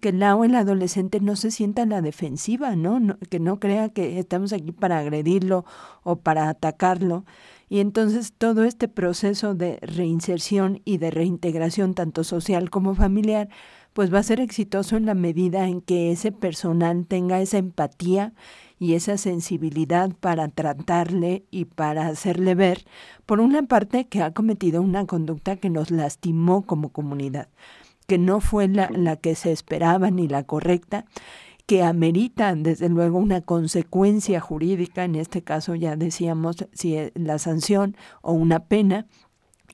que 0.01 0.09
el 0.09 0.23
o 0.23 0.45
el 0.45 0.55
adolescente 0.55 1.21
no 1.21 1.37
se 1.37 1.51
sienta 1.51 1.83
en 1.83 1.91
la 1.91 2.01
defensiva. 2.01 2.77
¿no? 2.77 3.19
Que 3.29 3.41
no 3.41 3.61
crea 3.61 3.91
que 3.91 4.19
estamos 4.19 4.55
aquí 4.55 4.73
para 4.73 5.01
agredirlo 5.01 5.67
o 6.03 6.17
para 6.17 6.49
atacarlo. 6.49 7.27
Y 7.69 7.81
entonces 7.81 8.33
todo 8.33 8.65
este 8.65 8.89
proceso 8.89 9.55
de 9.55 9.79
reinserción 9.83 10.81
y 10.87 10.97
de 10.97 11.11
reintegración, 11.11 11.93
tanto 11.93 12.25
social 12.25 12.71
como 12.71 12.95
familiar, 12.95 13.51
pues 13.93 14.13
va 14.13 14.21
a 14.21 14.23
ser 14.23 14.41
exitoso 14.41 14.97
en 14.97 15.05
la 15.05 15.15
medida 15.15 15.69
en 15.69 15.83
que 15.83 16.11
ese 16.11 16.33
personal 16.33 17.07
tenga 17.07 17.43
esa 17.43 17.59
empatía 17.59 18.33
y 18.79 18.95
esa 18.95 19.17
sensibilidad 19.17 20.11
para 20.21 20.49
tratarle 20.49 21.45
y 21.51 21.65
para 21.65 22.09
hacerle 22.09 22.55
ver, 22.55 22.85
por 23.25 23.41
una 23.41 23.63
parte, 23.63 24.07
que 24.07 24.23
ha 24.23 24.33
cometido 24.33 24.83
una 24.83 25.07
conducta 25.07 25.57
que 25.57 25.71
nos 25.71 25.91
lastimó 25.91 26.63
como 26.63 26.91
comunidad, 26.91 27.49
que 28.07 28.19
no 28.19 28.41
fue 28.41 28.69
la, 28.69 28.91
la 28.91 29.17
que 29.17 29.35
se 29.35 29.53
esperaba 29.53 30.11
ni 30.11 30.29
la 30.29 30.45
correcta, 30.45 31.07
que 31.67 31.83
amerita 31.83 32.55
desde 32.55 32.89
luego 32.89 33.19
una 33.19 33.41
consecuencia 33.41 34.41
jurídica, 34.41 35.05
en 35.05 35.17
este 35.17 35.43
caso 35.43 35.75
ya 35.75 35.97
decíamos 35.97 36.57
si 36.73 36.97
la 37.15 37.39
sanción 37.39 37.97
o 38.23 38.33
una 38.33 38.61
pena, 38.61 39.07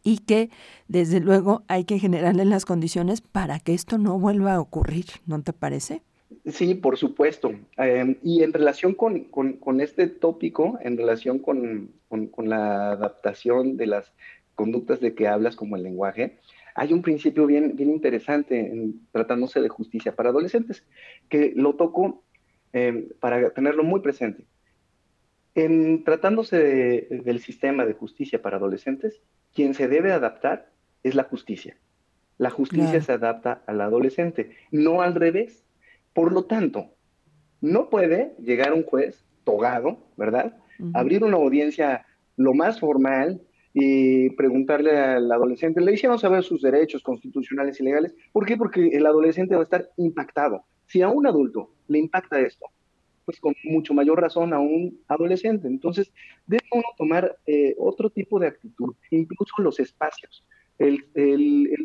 y 0.05 0.19
que 0.19 0.51
desde 0.89 1.21
luego 1.21 1.63
hay 1.69 1.85
que 1.85 1.99
generarle 1.99 2.45
las 2.45 2.65
condiciones 2.65 3.21
para 3.21 3.61
que 3.61 3.75
esto 3.75 3.99
no 3.99 4.19
vuelva 4.19 4.55
a 4.55 4.61
ocurrir, 4.61 5.07
¿no 5.27 5.41
te 5.43 5.53
parece? 5.53 6.03
Sí, 6.47 6.75
por 6.75 6.97
supuesto. 6.97 7.53
Em, 7.77 8.17
y 8.23 8.43
en 8.43 8.53
relación 8.53 8.95
con, 8.95 9.25
con, 9.25 9.81
este 9.81 10.07
tópico, 10.07 10.79
en 10.83 10.97
relación 10.97 11.39
con, 11.39 11.93
con, 12.09 12.49
la 12.49 12.93
adaptación 12.93 13.77
de 13.77 13.87
las 13.87 14.13
conductas 14.55 15.01
de 15.01 15.15
que 15.15 15.29
hablas 15.29 15.57
como 15.57 15.77
el 15.77 15.83
lenguaje, 15.83 16.39
hay 16.75 16.93
un 16.93 17.03
principio 17.03 17.47
bien, 17.47 17.77
bien 17.77 17.91
interesante 17.91 18.59
en, 18.59 19.07
tratándose 19.13 19.61
de 19.61 19.69
justicia 19.69 20.15
para 20.15 20.31
adolescentes, 20.31 20.85
que 21.29 21.53
lo 21.55 21.75
toco 21.75 22.23
em, 22.73 23.09
para 23.21 23.51
tenerlo 23.51 23.85
muy 23.85 24.01
presente. 24.01 24.45
En 25.55 26.05
tratándose 26.05 27.09
del 27.11 27.41
sistema 27.41 27.85
de 27.85 27.93
justicia 27.93 28.41
para 28.41 28.57
adolescentes, 28.57 29.21
quien 29.55 29.75
se 29.75 29.89
debe 29.89 30.13
adaptar 30.13 30.71
es 31.03 31.15
la 31.15 31.25
justicia. 31.25 31.77
La 32.39 32.51
justicia 32.51 33.01
se 33.01 33.13
adapta 33.13 33.63
al 33.67 33.81
adolescente, 33.81 34.57
no 34.71 35.03
al 35.03 35.15
revés. 35.15 35.65
Por 36.13 36.33
lo 36.33 36.45
tanto, 36.45 36.87
no 37.61 37.89
puede 37.91 38.35
llegar 38.39 38.73
un 38.73 38.85
juez 38.85 39.25
togado, 39.45 39.99
¿verdad? 40.17 40.57
Abrir 40.95 41.23
una 41.25 41.37
audiencia 41.37 42.05
lo 42.37 42.55
más 42.55 42.81
formal 42.81 43.41
y 43.75 44.31
preguntarle 44.31 44.99
al 44.99 45.31
adolescente, 45.31 45.81
le 45.81 45.93
hicieron 45.93 46.19
saber 46.19 46.43
sus 46.43 46.61
derechos 46.61 47.03
constitucionales 47.03 47.81
y 47.81 47.85
legales. 47.85 48.15
¿Por 48.33 48.45
qué? 48.45 48.57
Porque 48.57 48.89
el 48.89 49.07
adolescente 49.07 49.55
va 49.55 49.63
a 49.63 49.65
estar 49.65 49.89
impactado. 49.97 50.65
Si 50.87 51.01
a 51.01 51.09
un 51.09 51.27
adulto 51.27 51.71
le 51.89 51.99
impacta 51.99 52.41
esto, 52.41 52.67
pues 53.25 53.41
con 53.41 53.55
mucho 53.65 53.95
mayor 53.95 54.21
razón 54.21 54.53
a 54.53 54.59
un 54.59 55.01
adolescente. 55.09 55.69
Entonces, 55.69 56.13
debe 56.47 56.65
uno 56.73 56.85
tomar 56.99 57.37
eh, 57.47 57.75
otro 57.79 58.11
tipo 58.11 58.39
de 58.39 58.49
actitud, 58.49 58.95
incluso 59.11 59.55
los 59.59 59.79
espacios. 59.81 60.45
El, 60.79 61.05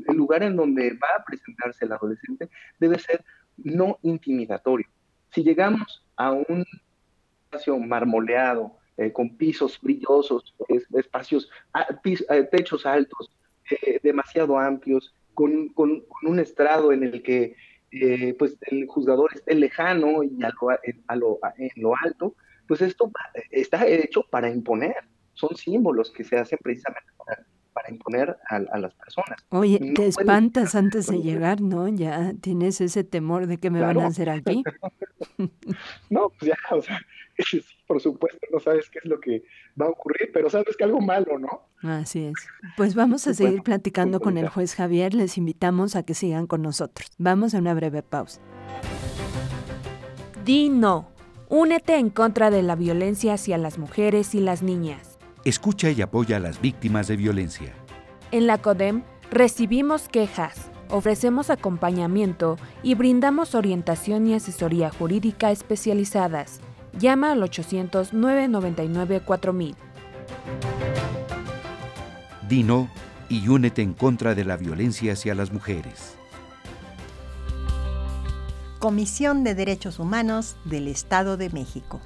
lugar 0.08 0.42
en 0.42 0.56
donde 0.56 0.90
va 0.92 1.08
a 1.20 1.24
presentarse 1.24 1.86
el 1.86 1.92
adolescente 1.92 2.50
debe 2.80 2.98
ser 2.98 3.24
no 3.58 4.00
intimidatorio. 4.04 4.88
Si 5.32 5.44
llegamos 5.44 6.04
a 6.16 6.32
un 6.32 6.66
espacio 7.46 7.78
marmoleado, 7.80 8.78
eh, 8.98 9.12
con 9.12 9.38
pisos 9.38 9.80
brillosos, 9.82 10.56
espacios, 10.94 11.50
ah, 11.74 11.86
eh, 12.04 12.44
techos 12.52 12.86
altos, 12.86 13.30
demasiado 14.02 14.58
amplios, 14.58 15.14
con, 15.34 15.72
un 16.24 16.40
estrado 16.40 16.92
en 16.92 17.04
el 17.04 17.22
que 17.22 17.56
eh, 17.92 18.36
pues 18.40 18.58
el 18.62 18.88
juzgador 18.88 19.30
esté 19.36 19.54
lejano 19.54 20.24
y 20.24 20.44
a 20.44 20.52
en 20.84 21.72
lo 21.76 21.94
alto, 22.04 22.36
pues 22.68 22.82
esto 22.82 23.12
está 23.52 23.86
hecho 23.86 24.24
para 24.32 24.50
imponer. 24.50 24.96
Son 25.34 25.56
símbolos 25.56 26.10
que 26.10 26.24
se 26.24 26.38
hacen 26.38 26.58
precisamente 26.64 27.12
para, 27.18 27.46
imponer 27.90 28.38
a, 28.50 28.60
las 28.60 28.94
personas. 28.96 29.46
Oye, 29.50 29.80
te 29.94 30.08
espantas 30.08 30.76
antes 30.76 31.08
de 31.08 31.22
llegar, 31.22 31.62
¿no? 31.62 31.88
Ya 31.88 32.34
tienes 32.42 32.82
ese 32.82 33.04
temor 33.04 33.48
de 33.48 33.58
que 33.58 33.70
me 33.70 33.82
van 33.82 34.00
a 34.00 34.08
hacer 34.08 34.30
aquí. 34.30 34.64
no, 36.10 36.30
pues 36.30 36.52
ya, 36.52 36.76
o 36.76 36.82
sea, 36.82 37.00
por 37.88 38.02
supuesto, 38.02 38.40
no 38.52 38.60
sabes 38.60 38.90
qué 38.90 39.00
es 39.00 39.06
lo 39.06 39.20
que 39.20 39.44
va 39.80 39.86
a 39.86 39.90
ocurrir, 39.90 40.32
pero 40.34 40.50
sabes 40.50 40.76
que 40.76 40.84
algo 40.84 41.02
malo, 41.02 41.38
¿no? 41.40 41.68
Así 41.82 42.26
es. 42.26 42.34
Pues 42.76 42.96
vamos 42.96 43.28
a 43.28 43.34
seguir 43.34 43.62
platicando 43.62 44.20
con 44.20 44.38
el 44.38 44.50
juez 44.50 44.76
Javier. 44.76 45.14
Les 45.14 45.38
invitamos 45.38 45.96
a 45.96 46.04
que 46.04 46.14
sigan 46.14 46.48
con 46.48 46.62
nosotros. 46.62 47.12
Vamos 47.18 47.54
a 47.54 47.60
una 47.60 47.74
breve 47.74 48.02
pausa. 48.02 48.42
Di 50.44 50.70
no. 50.70 51.12
Únete 51.50 51.96
en 51.96 52.10
contra 52.10 52.50
de 52.50 52.62
la 52.62 52.76
violencia 52.76 53.34
hacia 53.34 53.58
las 53.58 53.78
mujeres 53.78 54.36
y 54.36 54.42
las 54.42 54.64
niñas. 54.64 55.17
Escucha 55.48 55.90
y 55.92 56.02
apoya 56.02 56.36
a 56.36 56.42
las 56.42 56.60
víctimas 56.60 57.08
de 57.08 57.16
violencia. 57.16 57.74
En 58.32 58.48
la 58.48 58.58
CODEM 58.58 59.04
recibimos 59.32 60.10
quejas, 60.10 60.70
ofrecemos 60.90 61.50
acompañamiento 61.50 62.58
y 62.84 62.96
brindamos 62.96 63.56
orientación 63.56 64.28
y 64.28 64.34
asesoría 64.34 64.90
jurídica 64.90 65.52
especializadas. 65.52 66.60
Llama 67.00 67.32
al 67.32 67.42
800-999-4000. 67.44 69.76
Dino 72.50 72.90
y 73.30 73.48
únete 73.48 73.82
en 73.82 73.94
contra 73.94 74.36
de 74.36 74.44
la 74.44 74.58
violencia 74.58 75.14
hacia 75.14 75.34
las 75.34 75.54
mujeres. 75.54 76.16
Comisión 78.80 79.46
de 79.46 79.56
Derechos 79.56 80.00
Humanos 80.00 80.58
del 80.66 80.90
Estado 80.90 81.38
de 81.38 81.50
México. 81.52 82.02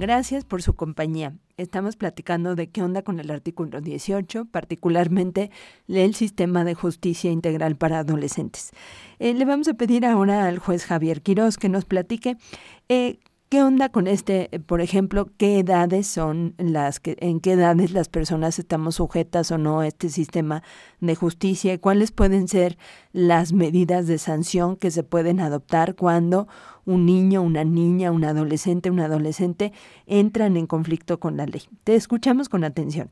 Gracias 0.00 0.46
por 0.46 0.62
su 0.62 0.72
compañía. 0.76 1.34
Estamos 1.58 1.96
platicando 1.96 2.54
de 2.54 2.70
qué 2.70 2.82
onda 2.82 3.02
con 3.02 3.20
el 3.20 3.30
artículo 3.30 3.82
18, 3.82 4.46
particularmente 4.46 5.50
el 5.88 6.14
sistema 6.14 6.64
de 6.64 6.72
justicia 6.72 7.30
integral 7.30 7.76
para 7.76 7.98
adolescentes. 7.98 8.70
Eh, 9.18 9.34
le 9.34 9.44
vamos 9.44 9.68
a 9.68 9.74
pedir 9.74 10.06
ahora 10.06 10.48
al 10.48 10.58
juez 10.58 10.86
Javier 10.86 11.20
Quiroz 11.20 11.58
que 11.58 11.68
nos 11.68 11.84
platique 11.84 12.38
eh, 12.88 13.18
¿Qué 13.50 13.64
onda 13.64 13.88
con 13.88 14.06
este, 14.06 14.48
eh, 14.52 14.60
por 14.60 14.80
ejemplo, 14.80 15.28
qué 15.36 15.58
edades 15.58 16.06
son 16.06 16.54
las 16.56 17.00
que, 17.00 17.16
en 17.18 17.40
qué 17.40 17.54
edades 17.54 17.90
las 17.90 18.08
personas 18.08 18.60
estamos 18.60 18.94
sujetas 18.94 19.50
o 19.50 19.58
no 19.58 19.80
a 19.80 19.88
este 19.88 20.08
sistema 20.08 20.62
de 21.00 21.16
justicia 21.16 21.76
cuáles 21.80 22.12
pueden 22.12 22.46
ser 22.46 22.78
las 23.12 23.52
medidas 23.52 24.06
de 24.06 24.18
sanción 24.18 24.76
que 24.76 24.92
se 24.92 25.02
pueden 25.02 25.40
adoptar 25.40 25.96
cuando 25.96 26.46
un 26.86 27.06
niño, 27.06 27.42
una 27.42 27.64
niña, 27.64 28.12
un 28.12 28.22
adolescente, 28.22 28.88
un 28.88 29.00
adolescente 29.00 29.72
entran 30.06 30.56
en 30.56 30.68
conflicto 30.68 31.18
con 31.18 31.36
la 31.36 31.46
ley? 31.46 31.62
Te 31.82 31.96
escuchamos 31.96 32.48
con 32.48 32.62
atención. 32.62 33.10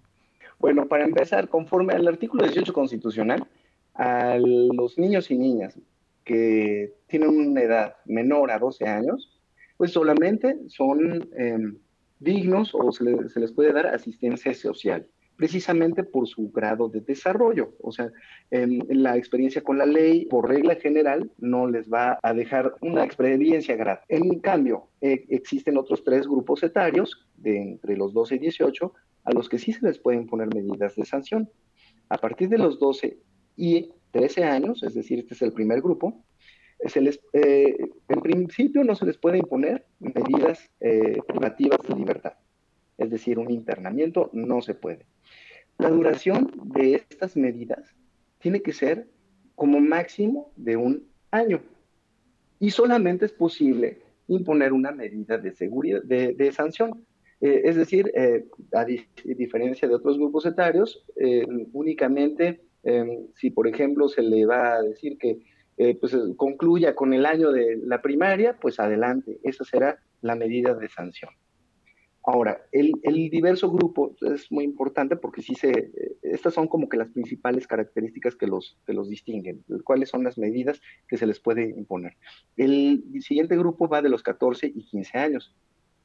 Bueno, 0.60 0.86
para 0.86 1.04
empezar, 1.04 1.48
conforme 1.48 1.94
al 1.94 2.06
artículo 2.06 2.44
18 2.44 2.72
constitucional, 2.72 3.44
a 3.94 4.38
los 4.38 4.98
niños 4.98 5.32
y 5.32 5.36
niñas 5.36 5.76
que 6.22 6.94
tienen 7.08 7.30
una 7.30 7.60
edad 7.60 7.96
menor 8.04 8.52
a 8.52 8.60
12 8.60 8.86
años, 8.86 9.37
pues 9.78 9.92
solamente 9.92 10.58
son 10.68 11.30
em, 11.38 11.78
dignos 12.18 12.74
o 12.74 12.92
se, 12.92 13.04
les 13.04 13.52
puede 13.52 13.72
dar 13.72 13.86
asistencia 13.86 14.52
social, 14.52 15.06
precisamente 15.36 16.02
por 16.02 16.26
su 16.26 16.50
grado 16.50 16.88
de 16.88 17.00
desarrollo. 17.00 17.74
O 17.80 17.92
sea, 17.92 18.10
en, 18.50 18.84
la 18.88 19.16
experiencia 19.16 19.62
con 19.62 19.78
la 19.78 19.86
ley, 19.86 20.26
por 20.26 20.48
regla 20.48 20.74
general, 20.74 21.30
no 21.38 21.68
les 21.68 21.88
va 21.88 22.18
a 22.22 22.34
dejar 22.34 22.74
una 22.80 23.04
experiencia 23.04 23.76
grata. 23.76 24.04
En 24.08 24.40
cambio, 24.40 24.88
eh, 25.00 25.24
existen 25.28 25.78
otros 25.78 26.02
tres 26.02 26.26
grupos 26.26 26.62
etarios, 26.64 27.26
de 27.36 27.56
entre 27.56 27.96
los 27.96 28.12
12 28.12 28.34
y 28.34 28.38
18, 28.40 28.92
a 29.24 29.32
los 29.32 29.48
que 29.48 29.58
sí 29.58 29.72
se 29.72 29.86
les 29.86 30.00
pueden 30.00 30.26
poner 30.26 30.52
medidas 30.52 30.96
de 30.96 31.04
sanción. 31.04 31.48
A 32.08 32.18
partir 32.18 32.48
de 32.48 32.58
los 32.58 32.80
12 32.80 33.16
y 33.56 33.92
13 34.10 34.42
años, 34.42 34.82
es 34.82 34.94
decir, 34.94 35.20
este 35.20 35.34
es 35.34 35.42
el 35.42 35.52
primer 35.52 35.80
grupo, 35.82 36.24
se 36.86 37.00
les, 37.00 37.20
eh, 37.32 37.76
en 38.08 38.20
principio 38.20 38.84
no 38.84 38.94
se 38.94 39.06
les 39.06 39.18
puede 39.18 39.38
imponer 39.38 39.84
medidas 39.98 40.70
eh, 40.80 41.18
privativas 41.26 41.78
de 41.88 41.94
libertad. 41.94 42.34
Es 42.96 43.10
decir, 43.10 43.38
un 43.38 43.50
internamiento 43.50 44.30
no 44.32 44.60
se 44.62 44.74
puede. 44.74 45.06
La 45.78 45.90
duración 45.90 46.50
de 46.64 46.94
estas 46.94 47.36
medidas 47.36 47.94
tiene 48.38 48.62
que 48.62 48.72
ser 48.72 49.08
como 49.54 49.80
máximo 49.80 50.52
de 50.56 50.76
un 50.76 51.08
año. 51.30 51.60
Y 52.60 52.70
solamente 52.70 53.26
es 53.26 53.32
posible 53.32 54.02
imponer 54.26 54.72
una 54.72 54.90
medida 54.90 55.38
de 55.38 55.52
seguridad, 55.52 56.02
de, 56.02 56.52
sanción. 56.52 57.04
Eh, 57.40 57.62
es 57.64 57.76
decir, 57.76 58.12
a 58.72 58.84
diferencia 58.84 59.86
de 59.86 59.94
otros 59.94 60.18
grupos 60.18 60.44
etarios, 60.46 61.04
únicamente 61.72 62.60
si, 63.34 63.50
por 63.50 63.68
ejemplo, 63.68 64.08
se 64.08 64.22
le 64.22 64.44
va 64.46 64.74
a 64.74 64.82
decir 64.82 65.18
que 65.18 65.38
eh, 65.78 65.94
pues 65.94 66.12
eh, 66.12 66.18
concluya 66.36 66.96
con 66.96 67.14
el 67.14 67.24
año 67.24 67.52
de 67.52 67.76
la 67.84 68.02
primaria, 68.02 68.58
pues 68.60 68.80
adelante, 68.80 69.38
esa 69.44 69.64
será 69.64 70.02
la 70.20 70.34
medida 70.34 70.74
de 70.74 70.88
sanción. 70.88 71.30
Ahora, 72.24 72.66
el, 72.72 72.92
diverso 73.30 73.70
grupo 73.70 74.16
es 74.20 74.50
muy 74.50 74.64
importante 74.64 75.14
porque 75.16 75.40
sí 75.40 75.54
se, 75.54 75.70
eh, 75.70 76.16
estas 76.22 76.54
son 76.54 76.66
como 76.66 76.88
que 76.88 76.96
las 76.96 77.08
principales 77.10 77.68
características 77.68 78.34
que 78.34 78.48
los, 78.48 78.76
que 78.86 78.92
los 78.92 79.08
distinguen, 79.08 79.64
cuáles 79.84 80.08
son 80.08 80.24
las 80.24 80.36
medidas 80.36 80.80
que 81.06 81.16
se 81.16 81.26
les 81.26 81.38
puede 81.38 81.70
imponer. 81.70 82.16
El 82.56 83.04
siguiente 83.20 83.56
grupo 83.56 83.88
va 83.88 84.02
de 84.02 84.08
los 84.08 84.24
14 84.24 84.66
y 84.66 84.82
15 84.82 85.16
años. 85.16 85.54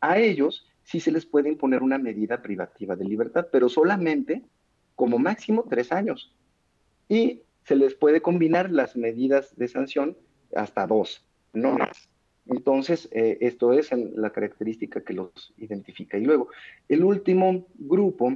A 0.01 0.19
ellos 0.19 0.67
sí 0.83 0.99
se 0.99 1.11
les 1.11 1.25
puede 1.25 1.49
imponer 1.49 1.81
una 1.81 1.97
medida 1.97 2.43
privativa 2.43 2.95
de 2.95 3.05
libertad, 3.05 3.47
pero 3.51 3.69
solamente 3.69 4.43
como 4.95 5.17
máximo 5.17 5.65
tres 5.67 5.91
años. 5.91 6.35
Y 7.09 7.41
se 7.65 7.75
les 7.75 7.95
puede 7.95 8.21
combinar 8.21 8.71
las 8.71 8.95
medidas 8.95 9.55
de 9.55 9.67
sanción 9.67 10.17
hasta 10.55 10.87
dos, 10.87 11.25
no 11.53 11.77
más. 11.77 12.09
Entonces, 12.47 13.07
eh, 13.11 13.37
esto 13.41 13.73
es 13.73 13.91
la 13.91 14.31
característica 14.31 15.01
que 15.01 15.13
los 15.13 15.53
identifica. 15.57 16.17
Y 16.17 16.25
luego, 16.25 16.49
el 16.89 17.03
último 17.03 17.67
grupo, 17.75 18.35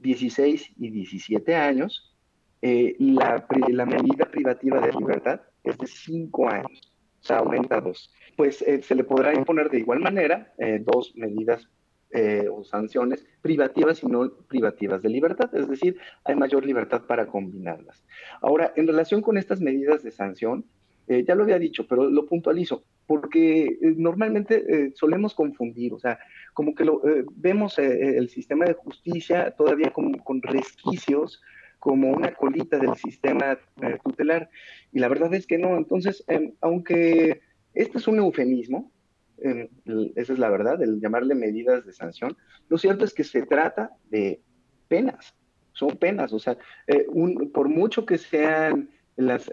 16 0.00 0.72
y 0.76 0.90
17 0.90 1.54
años, 1.54 2.14
eh, 2.60 2.96
la, 2.98 3.46
medida 3.86 4.30
privativa 4.30 4.80
de 4.80 4.92
libertad 4.92 5.40
es 5.64 5.78
de 5.78 5.86
5 5.86 6.48
años, 6.48 6.92
o 7.20 7.24
sea, 7.24 7.38
aumenta 7.38 7.78
a 7.78 7.80
dos. 7.80 8.12
Pues 8.36 8.60
eh, 8.62 8.82
se 8.82 8.94
le 8.94 9.04
podrá 9.04 9.34
imponer 9.34 9.70
de 9.70 9.78
igual 9.78 10.00
manera 10.00 10.52
dos 10.80 11.14
medidas 11.16 11.68
eh, 12.12 12.48
o 12.48 12.62
sanciones 12.62 13.26
privativas 13.42 14.00
y 14.02 14.06
no 14.06 14.30
privativas 14.48 15.02
de 15.02 15.08
libertad, 15.08 15.50
es 15.54 15.68
decir, 15.68 15.98
hay 16.24 16.36
mayor 16.36 16.64
libertad 16.64 17.02
para 17.02 17.26
combinarlas. 17.26 18.04
Ahora, 18.40 18.72
en 18.76 18.86
relación 18.86 19.22
con 19.22 19.36
estas 19.36 19.60
medidas 19.60 20.04
de 20.04 20.12
sanción, 20.12 20.64
eh, 21.08 21.24
ya 21.26 21.34
lo 21.34 21.42
había 21.42 21.58
dicho, 21.58 21.86
pero 21.88 22.08
lo 22.08 22.26
puntualizo, 22.26 22.84
porque 23.08 23.64
eh, 23.64 23.78
normalmente 23.96 24.92
solemos 24.94 25.34
confundir, 25.34 25.94
o 25.94 25.98
sea, 25.98 26.20
como 26.54 26.76
que 26.76 26.84
lo, 26.84 27.02
vemos 27.34 27.76
el 27.78 28.28
sistema 28.28 28.66
de 28.66 28.74
justicia 28.74 29.50
todavía 29.50 29.92
con, 29.92 30.12
con 30.18 30.42
resquicios, 30.42 31.42
como 31.80 32.12
una 32.12 32.34
colita 32.34 32.78
del 32.78 32.94
sistema 32.94 33.58
tutelar, 34.04 34.48
y 34.92 35.00
la 35.00 35.08
verdad 35.08 35.34
es 35.34 35.46
que 35.46 35.58
no, 35.58 35.76
entonces, 35.76 36.24
em, 36.28 36.52
aunque 36.60 37.40
este 37.74 37.98
es 37.98 38.08
un 38.08 38.18
eufemismo, 38.18 38.92
esa 39.38 40.32
es 40.32 40.38
la 40.38 40.50
verdad, 40.50 40.82
el 40.82 41.00
llamarle 41.00 41.34
medidas 41.34 41.84
de 41.84 41.92
sanción. 41.92 42.36
Lo 42.68 42.78
cierto 42.78 43.04
es 43.04 43.14
que 43.14 43.24
se 43.24 43.42
trata 43.42 43.92
de 44.10 44.40
penas, 44.88 45.34
son 45.72 45.96
penas, 45.96 46.32
o 46.32 46.38
sea, 46.38 46.56
eh, 46.86 47.06
por 47.52 47.68
mucho 47.68 48.06
que 48.06 48.18
sean 48.18 48.90
las, 49.16 49.50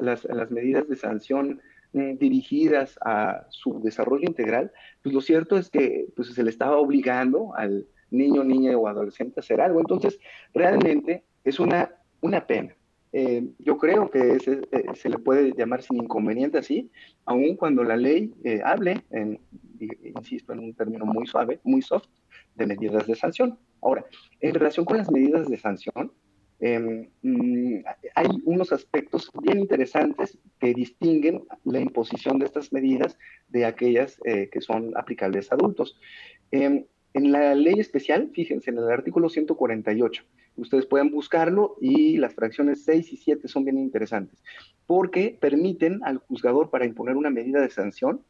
medidas 0.50 0.88
de 0.88 0.96
sanción 0.96 1.62
mm, 1.94 2.18
dirigidas 2.18 2.98
a 3.02 3.46
su 3.50 3.82
desarrollo 3.82 4.26
integral, 4.26 4.72
pues 5.02 5.14
lo 5.14 5.22
cierto 5.22 5.58
es 5.58 5.70
que 5.70 6.08
pues, 6.16 6.34
se 6.34 6.44
le 6.44 6.50
estaba 6.50 6.78
obligando 6.78 7.54
al 7.56 7.88
niño, 8.10 8.44
niña 8.44 8.78
o 8.78 8.88
adolescente 8.88 9.40
a 9.40 9.42
hacer 9.42 9.60
algo. 9.60 9.80
Entonces, 9.80 10.20
realmente 10.54 11.24
es 11.44 11.60
una, 11.60 11.92
una 12.22 12.46
pena. 12.46 12.76
Eh, 13.16 13.48
yo 13.60 13.78
creo 13.78 14.10
que 14.10 14.38
eh, 14.38 14.84
se 14.96 15.10
le 15.10 15.20
puede 15.20 15.54
llamar 15.56 15.84
sin 15.84 15.98
inconveniente 15.98 16.58
así, 16.58 16.90
aun 17.26 17.56
cuando 17.56 17.84
la 17.84 17.96
ley 17.96 18.34
hable 18.64 19.04
en 19.12 19.40
insisto 20.16 20.54
en 20.54 20.60
un 20.60 20.74
término 20.74 21.06
muy 21.06 21.28
suave, 21.28 21.60
muy 21.64 21.82
soft, 21.82 22.08
de 22.56 22.68
medidas 22.68 23.08
de 23.08 23.16
sanción. 23.16 23.58
Ahora, 23.82 24.06
en 24.40 24.54
relación 24.54 24.86
con 24.86 24.98
las 24.98 25.12
medidas 25.12 25.48
de 25.50 25.58
sanción, 25.58 26.12
mm, 26.60 27.84
hay 28.16 28.28
unos 28.46 28.72
aspectos 28.72 29.30
bien 29.42 29.60
interesantes 29.60 30.38
que 30.60 30.74
distinguen 30.74 31.44
la 31.66 31.80
imposición 31.80 32.40
de 32.40 32.46
estas 32.46 32.72
medidas 32.72 33.18
de 33.50 33.66
aquellas 33.66 34.20
eh, 34.26 34.50
que 34.52 34.62
son 34.62 34.94
aplicables 34.96 35.52
a 35.52 35.56
adultos. 35.56 36.00
Em, 36.52 36.86
en 37.14 37.32
la 37.32 37.54
ley 37.54 37.76
especial, 37.80 38.32
fíjense, 38.34 38.72
en 38.72 38.78
el 38.78 38.90
artículo 38.90 39.30
148, 39.30 40.24
ustedes 40.58 40.86
pueden 40.86 41.12
buscarlo 41.12 41.76
y 41.82 42.18
las 42.18 42.34
fracciones 42.34 42.84
6 42.84 43.14
y 43.14 43.18
7 43.18 43.48
son 43.48 43.66
bien 43.66 43.78
interesantes, 43.78 44.42
porque 44.86 45.38
permiten 45.40 46.02
al 46.04 46.18
juzgador 46.18 46.70
para 46.70 46.86
imponer 46.86 47.16
una 47.16 47.30
medida 47.30 47.62
de 47.62 47.70
sanción 47.70 48.22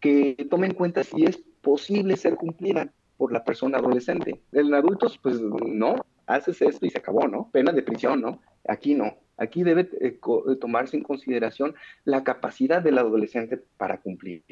que 0.00 0.46
tome 0.50 0.66
en 0.66 0.74
cuenta 0.74 1.02
si 1.02 1.24
es 1.24 1.38
posible 1.62 2.16
ser 2.16 2.36
cumplida 2.36 2.92
por 3.16 3.32
la 3.32 3.44
persona 3.44 3.78
adolescente. 3.78 4.40
En 4.52 4.74
adultos, 4.74 5.18
pues 5.18 5.40
no, 5.40 5.96
haces 6.26 6.60
esto 6.62 6.86
y 6.86 6.90
se 6.90 6.98
acabó, 6.98 7.26
¿no? 7.28 7.50
Pena 7.52 7.72
de 7.72 7.82
prisión, 7.82 8.20
¿no? 8.20 8.40
Aquí 8.68 8.94
no. 8.94 9.16
Aquí 9.36 9.62
debe 9.62 9.88
eh, 10.00 10.18
eh, 10.20 10.56
tomarse 10.60 10.96
en 10.96 11.02
consideración 11.02 11.74
la 12.04 12.22
capacidad 12.22 12.82
del 12.82 12.98
adolescente 12.98 13.62
para 13.76 14.00
cumplir. 14.00 14.44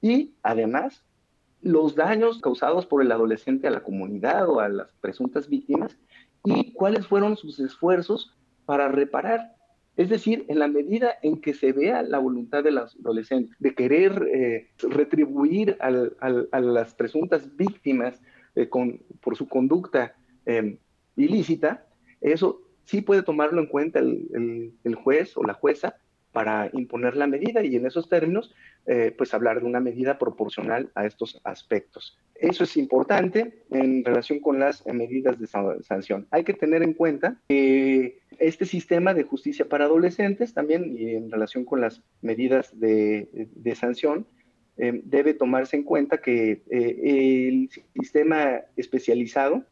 Y 0.00 0.34
además, 0.42 1.04
los 1.62 1.94
daños 1.94 2.40
causados 2.40 2.86
por 2.86 3.02
el 3.02 3.10
adolescente 3.10 3.66
a 3.66 3.70
la 3.70 3.82
comunidad 3.82 4.48
o 4.48 4.60
a 4.60 4.68
las 4.68 4.92
presuntas 4.94 5.48
víctimas 5.48 5.96
y 6.44 6.72
cuáles 6.72 7.06
fueron 7.06 7.36
sus 7.36 7.60
esfuerzos 7.60 8.34
para 8.64 8.88
reparar. 8.88 9.54
Es 9.96 10.08
decir, 10.08 10.44
en 10.48 10.60
la 10.60 10.68
medida 10.68 11.14
en 11.22 11.40
que 11.40 11.54
se 11.54 11.72
vea 11.72 12.02
la 12.02 12.18
voluntad 12.18 12.62
de 12.62 12.70
los 12.70 12.96
adolescentes 13.00 13.56
de 13.58 13.74
querer 13.74 14.28
eh, 14.32 14.68
retribuir 14.78 15.76
a 15.80 15.90
las 16.60 16.94
presuntas 16.94 17.56
víctimas 17.56 18.20
eh, 18.54 18.68
por 19.20 19.36
su 19.36 19.48
conducta 19.48 20.14
em, 20.46 20.78
ilícita, 21.16 21.86
eso 22.20 22.60
sí 22.84 23.02
puede 23.02 23.22
tomarlo 23.22 23.60
en 23.60 23.66
cuenta 23.66 23.98
el, 23.98 24.94
juez 25.02 25.36
o 25.36 25.44
la 25.44 25.54
jueza 25.54 25.96
para 26.32 26.70
imponer 26.72 27.16
la 27.16 27.26
medida 27.26 27.62
y 27.62 27.76
en 27.76 27.86
esos 27.86 28.08
términos, 28.08 28.54
eh, 28.86 29.14
pues 29.16 29.34
hablar 29.34 29.60
de 29.60 29.66
una 29.66 29.80
medida 29.80 30.18
proporcional 30.18 30.90
a 30.94 31.06
estos 31.06 31.40
aspectos. 31.44 32.18
Eso 32.34 32.64
es 32.64 32.76
importante 32.76 33.64
en 33.70 34.04
relación 34.04 34.40
con 34.40 34.58
las 34.58 34.86
medidas 34.86 35.38
de 35.38 35.46
sanción. 35.46 36.26
Hay 36.30 36.44
que 36.44 36.54
tener 36.54 36.82
en 36.82 36.94
cuenta 36.94 37.36
que 37.48 38.20
este 38.38 38.64
sistema 38.64 39.12
de 39.14 39.24
justicia 39.24 39.68
para 39.68 39.86
adolescentes 39.86 40.54
también, 40.54 40.96
y 40.96 41.14
en 41.14 41.30
relación 41.30 41.64
con 41.64 41.80
las 41.80 42.02
medidas 42.22 42.78
de, 42.78 43.74
sanción, 43.74 44.26
eh, 44.76 45.00
debe 45.04 45.34
tomarse 45.34 45.76
en 45.76 45.82
cuenta 45.82 46.18
que 46.18 46.62
eh, 46.70 47.48
el 47.48 47.70
sistema 47.94 48.60
especializado 48.76 49.64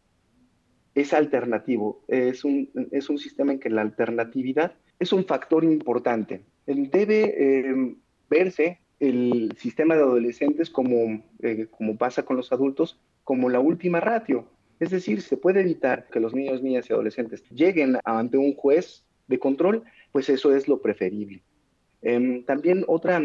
es 0.97 1.13
alternativo, 1.13 2.03
es 2.09 2.45
un, 2.45 2.71
es 2.91 3.09
un 3.09 3.19
sistema 3.19 3.53
en 3.53 3.61
que 3.61 3.71
la 3.71 3.83
alternatividad 3.83 4.73
es 4.99 5.13
un 5.13 5.25
factor 5.25 5.65
importante. 5.65 6.43
Debe 6.67 7.35
eh, 7.37 7.97
verse 8.29 8.81
el 8.99 9.53
sistema 9.59 9.95
de 9.95 10.03
adolescentes 10.03 10.71
como, 10.71 11.23
como 11.71 11.97
pasa 11.97 12.25
con 12.25 12.37
los 12.37 12.53
adultos, 12.53 12.99
como 13.25 13.49
la 13.51 13.61
última 13.61 14.01
ratio. 14.01 14.47
Es 14.79 14.91
decir, 14.91 15.23
se 15.23 15.37
puede 15.37 15.61
evitar 15.61 16.07
que 16.11 16.21
los 16.21 16.35
niños, 16.35 16.63
niñas 16.63 16.89
y 16.89 16.93
adolescentes 16.93 17.43
lleguen 17.51 17.99
ante 18.05 18.37
un 18.37 18.55
juez 18.55 19.05
de 19.27 19.39
control, 19.39 19.85
pues 20.13 20.29
eso 20.29 20.55
es 20.55 20.69
lo 20.69 20.81
preferible. 20.81 21.43
Em, 22.03 22.45
también 22.45 22.85
otra 22.87 23.23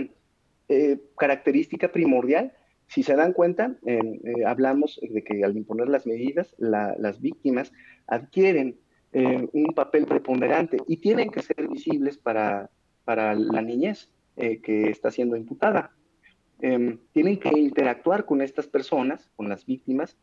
eh, 0.69 0.97
característica 1.17 1.91
primordial, 1.91 2.53
si 2.87 3.03
se 3.03 3.15
dan 3.15 3.33
cuenta, 3.33 3.77
em, 3.85 4.19
eh, 4.23 4.45
hablamos 4.45 4.99
de 5.01 5.23
que 5.23 5.43
al 5.43 5.57
imponer 5.57 5.87
las 5.89 6.05
medidas, 6.07 6.55
las 6.57 7.21
víctimas 7.21 7.71
adquieren 8.07 8.77
eh, 9.13 9.47
un 9.51 9.73
papel 9.75 10.05
preponderante 10.05 10.77
y 10.87 10.97
tienen 10.97 11.29
que 11.31 11.41
ser 11.41 11.67
visibles 11.67 12.17
para, 12.17 12.69
para 13.03 13.35
la 13.35 13.61
niñez 13.61 14.09
que 14.35 14.89
está 14.89 15.11
siendo 15.11 15.35
imputada. 15.35 15.91
em, 16.63 16.99
tienen 17.11 17.37
que 17.37 17.49
interactuar 17.57 18.25
con 18.25 18.41
estas 18.41 18.67
personas, 18.67 19.29
con 19.35 19.49
las 19.49 19.65
víctimas, 19.65 20.17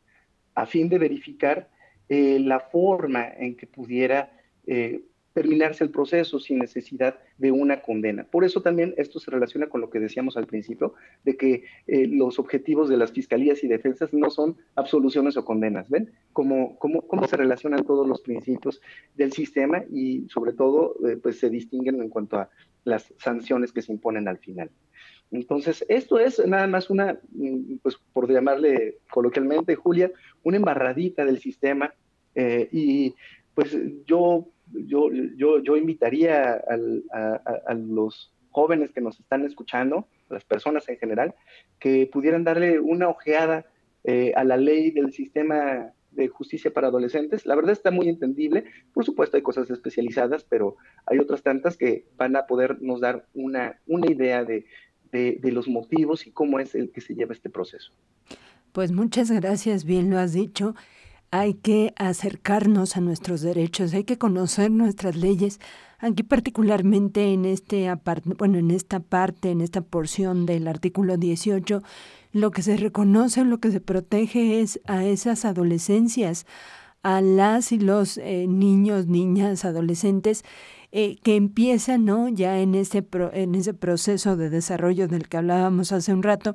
a 0.55 0.67
fin 0.67 0.89
de 0.89 0.99
verificar 0.99 1.69
eh, 2.09 2.39
la 2.41 2.59
forma 2.59 3.29
en 3.29 3.55
que 3.55 3.67
pudiera 3.67 4.33
eh, 4.67 5.03
terminarse 5.35 5.85
el 5.85 5.91
proceso 5.91 6.41
sin 6.41 6.59
necesidad 6.59 7.19
de 7.37 7.53
una 7.53 7.83
condena. 7.83 8.25
Por 8.25 8.45
eso 8.45 8.63
también 8.63 8.95
esto 8.97 9.21
se 9.21 9.31
relaciona 9.31 9.69
con 9.69 9.81
lo 9.83 9.91
que 9.91 10.01
decíamos 10.01 10.37
al 10.37 10.47
principio, 10.47 10.95
de 11.25 11.37
que 11.37 11.65
eh, 11.87 12.09
los 12.09 12.39
objetivos 12.39 12.89
de 12.89 12.97
las 12.97 13.13
fiscalías 13.13 13.63
y 13.63 13.69
defensas 13.69 14.13
no 14.13 14.31
son 14.31 14.57
absoluciones 14.75 15.37
o 15.37 15.45
condenas, 15.45 15.89
¿ven? 15.91 16.11
Cómo, 16.33 16.77
cómo, 16.79 17.03
cómo 17.03 17.29
se 17.29 17.37
relacionan 17.37 17.85
todos 17.85 18.09
los 18.09 18.23
principios 18.23 18.81
del 19.15 19.33
sistema 19.33 19.85
y 19.93 20.27
sobre 20.29 20.55
todo 20.55 20.97
pues 21.23 21.39
se 21.39 21.51
distinguen 21.51 22.01
en 22.01 22.09
cuanto 22.09 22.39
a 22.39 22.51
las 22.85 23.13
sanciones 23.19 23.73
que 23.73 23.83
se 23.83 23.93
imponen 23.93 24.29
al 24.29 24.39
final. 24.39 24.71
Entonces, 25.31 25.85
esto 25.89 26.19
es 26.19 26.45
nada 26.47 26.67
más 26.67 26.91
una, 26.91 27.19
mm, 27.33 27.77
pues 27.83 27.97
por 28.13 28.31
llamarle 28.31 28.99
coloquialmente, 29.11 29.75
Julia, 29.75 30.11
una 30.43 30.57
embarradita 30.57 31.25
del 31.25 31.39
sistema. 31.39 31.93
Eh, 32.35 32.69
y 32.73 33.15
pues 33.55 33.77
yo, 34.07 34.49
yo, 34.73 35.11
yo, 35.37 35.63
yo 35.63 35.77
invitaría 35.77 36.55
a, 36.55 37.75
los 37.75 38.33
jóvenes 38.51 38.93
que 38.93 39.01
nos 39.01 39.19
están 39.21 39.45
escuchando, 39.45 40.07
las 40.31 40.45
personas 40.45 40.89
en 40.89 40.99
general, 40.99 41.35
que 41.79 42.09
pudieran 42.11 42.45
darle 42.45 42.79
una 42.81 43.09
ojeada 43.09 43.67
eh, 44.05 44.33
a 44.37 44.45
la 44.45 44.57
ley 44.57 44.91
del 44.91 45.13
sistema 45.13 45.93
de 46.11 46.29
justicia 46.29 46.73
para 46.73 46.89
adolescentes. 46.89 47.47
La 47.47 47.55
verdad 47.55 47.73
está 47.73 47.91
muy 47.91 48.09
entendible. 48.09 48.65
Por 48.93 49.05
supuesto 49.05 49.37
hay 49.37 49.43
cosas 49.43 49.71
especializadas, 49.71 50.45
pero 50.45 50.77
hay 51.07 51.19
otras 51.19 51.43
tantas 51.43 51.77
que 51.77 52.07
van 52.17 52.37
a 52.37 52.47
podernos 52.47 53.01
dar 53.01 53.27
una, 53.35 53.79
una 53.87 54.11
idea 54.11 54.45
de 54.45 54.67
de, 55.13 55.51
los 55.53 55.69
motivos 55.69 56.27
y 56.27 56.31
cómo 56.31 56.59
es 56.59 56.75
el 56.75 56.91
que 56.91 57.01
se 57.01 57.15
lleva 57.15 57.33
este 57.33 57.51
proceso. 57.51 57.93
Pues 58.73 58.93
muchas 58.93 59.31
gracias, 59.31 59.85
bien 59.85 60.11
lo 60.11 60.19
has 60.19 60.33
dicho. 60.33 60.75
Hay 61.31 61.55
que 61.55 61.93
acercarnos 61.97 62.97
a 62.97 63.01
nuestros 63.01 63.43
derechos, 63.43 63.93
hay 63.93 64.05
que 64.05 64.19
conocer 64.19 64.71
nuestras 64.71 65.17
leyes. 65.17 65.61
Aquí 65.99 66.23
particularmente 66.23 67.33
en 67.33 67.45
este 67.45 67.93
bueno, 68.39 68.59
en 68.59 68.71
esta 68.71 69.01
parte, 69.01 69.51
en 69.51 69.61
esta 69.61 69.83
porción 69.83 70.47
del 70.47 70.69
artículo 70.69 71.17
18, 71.17 71.83
lo 72.33 72.51
que 72.51 72.63
se 72.63 72.77
reconoce, 72.77 73.45
lo 73.45 73.59
que 73.59 73.71
se 73.71 73.81
protege 73.81 74.61
es 74.61 74.81
a 74.87 75.05
esas 75.05 75.45
adolescencias, 75.45 76.47
a 77.03 77.21
las 77.21 77.73
y 77.73 77.79
los 77.79 78.19
eh, 78.19 78.47
niños, 78.49 79.07
niñas, 79.07 79.65
adolescentes 79.65 80.45
eh, 80.91 81.17
que 81.23 81.37
empiezan 81.37 82.07
¿no? 82.07 82.29
ya 82.29 82.61
en 82.61 82.75
ese, 82.75 83.07
en 83.33 83.55
ese 83.55 83.75
proceso 83.75 84.37
de 84.37 84.51
desarrollo 84.51 85.07
del 85.07 85.29
que 85.29 85.37
hablábamos 85.37 85.93
hace 85.93 86.13
un 86.13 86.23
rato 86.23 86.55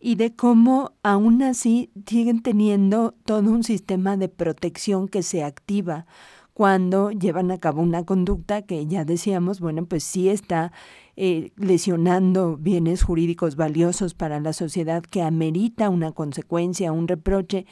y 0.00 0.16
de 0.16 0.34
cómo 0.34 0.92
aún 1.02 1.42
así 1.42 1.90
siguen 2.06 2.42
teniendo 2.42 3.14
todo 3.24 3.50
un 3.50 3.64
sistema 3.64 4.16
de 4.16 4.28
protección 4.28 5.08
que 5.08 5.22
se 5.22 5.44
activa 5.44 6.06
cuando 6.54 7.10
llevan 7.10 7.50
a 7.50 7.58
cabo 7.58 7.82
una 7.82 8.04
conducta 8.04 8.62
que 8.62 8.86
ya 8.86 9.04
decíamos, 9.04 9.60
bueno, 9.60 9.84
pues 9.84 10.04
sí 10.04 10.30
está 10.30 10.72
eh, 11.16 11.52
lesionando 11.56 12.58
bienes 12.58 13.02
jurídicos 13.02 13.56
valiosos 13.56 14.12
para 14.12 14.38
la 14.38 14.52
sociedad 14.52 15.02
que 15.02 15.22
amerita 15.22 15.88
una 15.88 16.12
consecuencia, 16.12 16.92
un 16.92 17.08
reproche, 17.08 17.64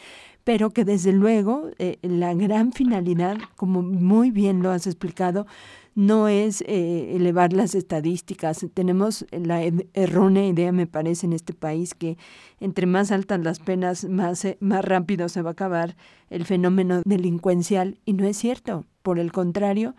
pero 0.44 0.70
que 0.70 0.84
desde 0.84 1.12
luego 1.12 1.68
eh, 1.78 1.98
la 2.00 2.32
gran 2.32 2.72
finalidad, 2.72 3.36
como 3.56 3.82
muy 3.82 4.30
bien 4.30 4.62
lo 4.62 4.70
has 4.70 4.86
explicado, 4.86 5.46
no 5.94 6.28
es 6.28 6.62
eh, 6.62 7.14
elevar 7.14 7.52
las 7.52 7.74
estadísticas. 7.74 8.66
Tenemos 8.74 9.26
la 9.30 9.62
errónea 9.92 10.46
idea, 10.46 10.72
me 10.72 10.86
parece, 10.86 11.26
en 11.26 11.34
este 11.34 11.52
país 11.52 11.94
que 11.94 12.16
entre 12.60 12.86
más 12.86 13.12
altas 13.12 13.40
las 13.40 13.60
penas, 13.60 14.04
más, 14.04 14.46
más 14.60 14.84
rápido 14.84 15.28
se 15.28 15.42
va 15.42 15.50
a 15.50 15.52
acabar 15.52 15.96
el 16.30 16.46
fenómeno 16.46 17.02
delincuencial 17.04 17.98
y 18.04 18.14
no 18.14 18.26
es 18.26 18.36
cierto. 18.36 18.86
Por 19.02 19.18
el 19.18 19.32
contrario, 19.32 19.94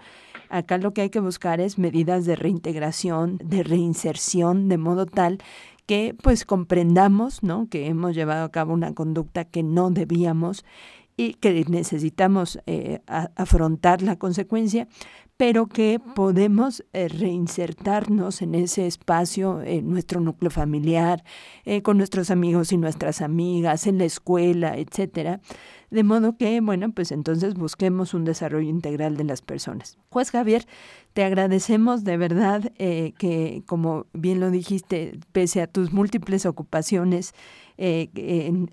acá 0.49 0.77
lo 0.77 0.93
que 0.93 1.01
hay 1.01 1.09
que 1.09 1.19
buscar 1.19 1.59
es 1.59 1.77
medidas 1.77 2.25
de 2.25 2.35
reintegración, 2.35 3.39
de 3.43 3.63
reinserción, 3.63 4.69
de 4.69 4.77
modo 4.77 5.05
tal 5.05 5.39
que 5.85 6.15
pues 6.21 6.45
comprendamos, 6.45 7.43
¿no? 7.43 7.67
Que 7.69 7.87
hemos 7.87 8.15
llevado 8.15 8.43
a 8.45 8.51
cabo 8.51 8.73
una 8.73 8.93
conducta 8.93 9.45
que 9.45 9.63
no 9.63 9.91
debíamos 9.91 10.65
y 11.17 11.35
que 11.35 11.65
necesitamos 11.67 12.59
eh, 12.65 12.99
afrontar 13.07 14.01
la 14.01 14.17
consecuencia, 14.17 14.87
pero 15.37 15.67
que 15.67 15.99
podemos 16.15 16.83
eh, 16.93 17.09
reinsertarnos 17.09 18.41
en 18.41 18.55
ese 18.55 18.87
espacio, 18.87 19.61
en 19.61 19.89
nuestro 19.89 20.21
núcleo 20.21 20.49
familiar, 20.49 21.23
eh, 21.65 21.81
con 21.81 21.97
nuestros 21.97 22.31
amigos 22.31 22.71
y 22.71 22.77
nuestras 22.77 23.21
amigas, 23.21 23.87
en 23.87 23.97
la 23.97 24.05
escuela, 24.05 24.77
etcétera. 24.77 25.41
De 25.89 26.03
modo 26.03 26.37
que, 26.37 26.59
bueno, 26.61 26.91
pues 26.91 27.11
entonces 27.11 27.53
busquemos 27.53 28.13
un 28.13 28.25
desarrollo 28.25 28.69
integral 28.69 29.17
de 29.17 29.23
las 29.23 29.41
personas. 29.41 29.97
Juez 30.09 30.31
Javier, 30.31 30.65
te 31.13 31.23
agradecemos 31.23 32.03
de 32.03 32.17
verdad 32.17 32.73
que, 32.73 33.63
como 33.65 34.07
bien 34.11 34.39
lo 34.39 34.51
dijiste, 34.51 35.19
pese 35.31 35.61
a 35.61 35.67
tus 35.67 35.93
múltiples 35.93 36.45
ocupaciones, 36.45 37.33
eh, 37.77 38.09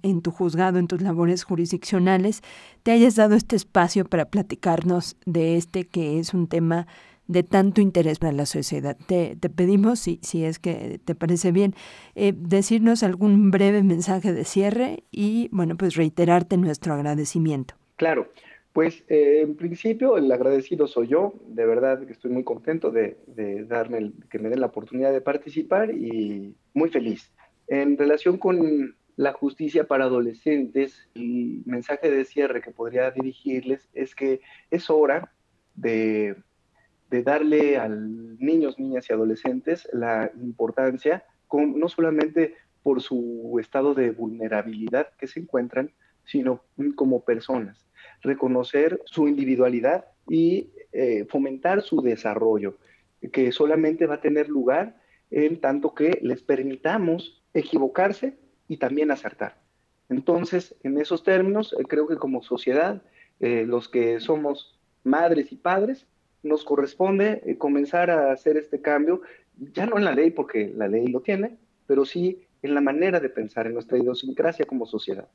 en, 0.03 0.23
tu 0.23 0.31
juzgado, 0.31 0.79
en 0.79 0.87
tus 0.87 1.03
labores 1.03 1.45
jurisdiccionales, 1.45 2.43
te 2.83 2.93
hayas 2.93 3.17
dado 3.17 3.35
este 3.35 3.57
espacio 3.57 4.05
para 4.05 4.27
platicarnos 4.27 5.17
de 5.27 5.57
este 5.57 5.85
que 5.85 6.19
es 6.19 6.35
un 6.35 6.47
tema 6.47 6.87
de 7.29 7.43
tanto 7.43 7.81
interés 7.81 8.19
para 8.19 8.33
la 8.33 8.47
sociedad. 8.47 8.97
Te, 9.07 9.37
pedimos, 9.37 10.01
si, 10.01 10.19
si 10.23 10.45
es 10.45 10.59
que 10.59 11.01
te 11.05 11.15
parece 11.15 11.53
bien, 11.53 11.75
eh, 12.15 12.33
decirnos 12.37 13.03
algún 13.03 13.51
breve 13.51 13.83
mensaje 13.83 14.33
de 14.33 14.45
cierre 14.45 15.05
y, 15.11 15.49
bueno, 15.53 15.77
pues 15.77 15.97
reiterarte 15.97 16.57
nuestro 16.57 16.95
agradecimiento. 16.95 17.75
Claro. 17.97 18.29
Pues 18.73 19.05
eh, 19.09 19.43
en 19.43 19.55
principio 19.55 20.17
el 20.17 20.33
agradecido 20.33 20.87
soy 20.87 21.09
yo, 21.09 21.35
de 21.47 21.67
verdad 21.67 22.07
que 22.07 22.13
estoy 22.13 22.31
muy 22.31 22.43
contento 22.43 22.91
de, 22.91 23.19
de 23.27 23.65
darme 23.65 24.13
que 24.31 24.39
me 24.39 24.49
den 24.49 24.61
la 24.61 24.69
oportunidad 24.69 25.13
de 25.13 25.21
participar 25.21 25.91
y 25.91 26.55
muy 26.73 26.89
feliz. 26.89 27.31
En 27.73 27.97
relación 27.97 28.37
con 28.37 28.97
la 29.17 29.33
justicia 29.33 29.85
para 29.85 30.05
adolescentes, 30.05 31.09
el 31.15 31.63
mensaje 31.65 32.11
de 32.11 32.27
cierre 32.27 32.61
que 32.61 32.71
podría 32.71 33.11
dirigirles 33.13 33.89
es 33.95 34.15
que 34.15 34.43
es 34.71 34.91
hora 34.91 35.33
de, 35.75 36.37
darle 37.09 37.79
a 37.79 37.89
niños, 37.89 38.79
niñas 38.79 39.09
y 39.09 39.15
adolescentes 39.15 39.89
la 39.91 40.31
importancia, 40.43 41.25
no 41.51 41.89
solamente 41.89 42.57
por 42.83 43.01
su 43.01 43.57
estado 43.59 43.95
de 43.95 44.11
vulnerabilidad 44.11 45.09
que 45.17 45.27
se 45.27 45.41
encuentran, 45.41 45.93
sino 46.25 46.63
como 46.95 47.25
personas. 47.25 47.87
Reconocer 48.21 49.01
su 49.07 49.29
individualidad 49.29 50.05
y 50.29 50.73
eh, 50.93 51.25
fomentar 51.31 51.81
su 51.81 52.03
desarrollo, 52.03 52.77
que 53.33 53.51
solamente 53.51 54.05
va 54.05 54.17
a 54.17 54.21
tener 54.21 54.51
lugar 54.51 55.01
en 55.31 55.59
tanto 55.59 55.95
que 55.95 56.19
les 56.21 56.43
permitamos 56.43 57.42
equivocarse 57.55 58.37
y 58.69 58.77
también 58.77 59.11
acertar. 59.11 59.61
Entonces, 60.09 60.75
en 60.83 60.99
esos 60.99 61.23
términos, 61.23 61.75
eh, 61.79 61.85
creo 61.89 62.07
que 62.07 62.17
como 62.17 62.43
sociedad, 62.43 63.03
eh, 63.41 63.65
los 63.67 63.89
que 63.89 64.21
somos 64.21 64.79
madres 65.05 65.53
y 65.53 65.57
padres, 65.57 66.07
nos 66.43 66.65
corresponde 66.65 67.43
eh, 67.47 67.57
comenzar 67.57 68.11
a 68.11 68.33
hacer 68.33 68.57
este 68.57 68.81
cambio, 68.81 69.23
ya 69.75 69.87
no 69.87 69.97
en 69.97 70.05
la 70.05 70.15
ley, 70.15 70.31
porque 70.31 70.73
la 70.77 70.89
ley 70.89 71.07
lo 71.07 71.21
tiene, 71.21 71.57
pero 71.87 72.05
sí 72.05 72.47
en 72.63 72.75
la 72.75 72.81
manera 72.81 73.21
de 73.21 73.29
pensar, 73.29 73.67
en 73.67 73.75
nuestra 73.75 73.99
idiosincrasia 73.99 74.67
como 74.67 74.87
sociedad. 74.87 75.29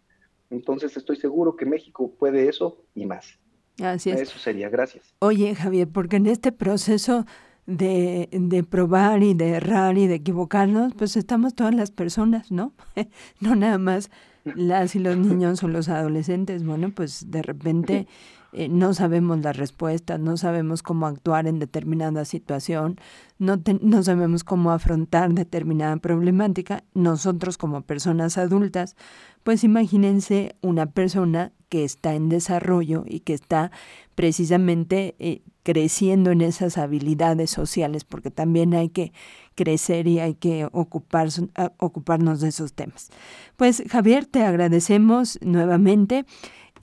Entonces, 0.49 0.95
estoy 0.95 1.17
seguro 1.17 1.55
que 1.55 1.65
México 1.65 2.11
puede 2.17 2.47
eso 2.47 2.81
y 2.95 3.05
más. 3.05 3.37
Así 3.81 4.09
es. 4.09 4.21
Eso 4.21 4.39
sería, 4.39 4.69
gracias. 4.69 5.13
Oye, 5.19 5.53
Javier, 5.53 5.87
porque 5.87 6.15
en 6.15 6.27
este 6.27 6.51
proceso 6.51 7.25
de, 7.67 8.29
de, 8.31 8.63
probar 8.63 9.21
y 9.21 9.33
de 9.33 9.49
errar 9.49 9.97
y 9.97 10.07
de 10.07 10.15
equivocarnos, 10.15 10.93
pues 10.95 11.17
estamos 11.17 11.53
todas 11.53 11.75
las 11.75 11.91
personas, 11.91 12.51
¿no? 12.51 12.73
no 13.39 13.55
nada 13.55 13.77
más 13.77 14.09
las 14.55 14.95
y 14.95 14.99
los 14.99 15.17
niños 15.17 15.61
o 15.63 15.67
los 15.67 15.89
adolescentes. 15.89 16.65
Bueno, 16.65 16.91
pues 16.91 17.29
de 17.29 17.41
repente 17.41 18.07
eh, 18.53 18.69
no 18.69 18.93
sabemos 18.93 19.39
las 19.41 19.57
respuestas, 19.57 20.19
no 20.19 20.37
sabemos 20.37 20.81
cómo 20.81 21.05
actuar 21.05 21.47
en 21.47 21.59
determinada 21.59 22.23
situación, 22.25 22.97
no, 23.37 23.61
no 23.81 24.03
sabemos 24.03 24.43
cómo 24.43 24.71
afrontar 24.71 25.33
determinada 25.33 25.97
problemática. 25.97 26.83
Nosotros 26.93 27.57
como 27.57 27.81
personas 27.81 28.37
adultas, 28.37 28.95
pues 29.43 29.63
imagínense 29.63 30.55
una 30.61 30.85
persona 30.87 31.51
que 31.69 31.83
está 31.83 32.15
en 32.15 32.29
desarrollo 32.29 33.03
y 33.05 33.21
que 33.21 33.33
está 33.33 33.71
precisamente 34.15 35.15
eh, 35.19 35.41
creciendo 35.63 36.31
en 36.31 36.41
esas 36.41 36.77
habilidades 36.77 37.49
sociales, 37.49 38.03
porque 38.03 38.31
también 38.31 38.73
hay 38.73 38.89
que 38.89 39.11
crecer 39.55 40.07
y 40.07 40.19
hay 40.19 40.35
que 40.35 40.67
ocupar, 40.71 41.29
ocuparnos 41.77 42.41
de 42.41 42.49
esos 42.49 42.73
temas. 42.73 43.09
Pues 43.57 43.83
Javier, 43.89 44.25
te 44.25 44.43
agradecemos 44.43 45.39
nuevamente. 45.41 46.25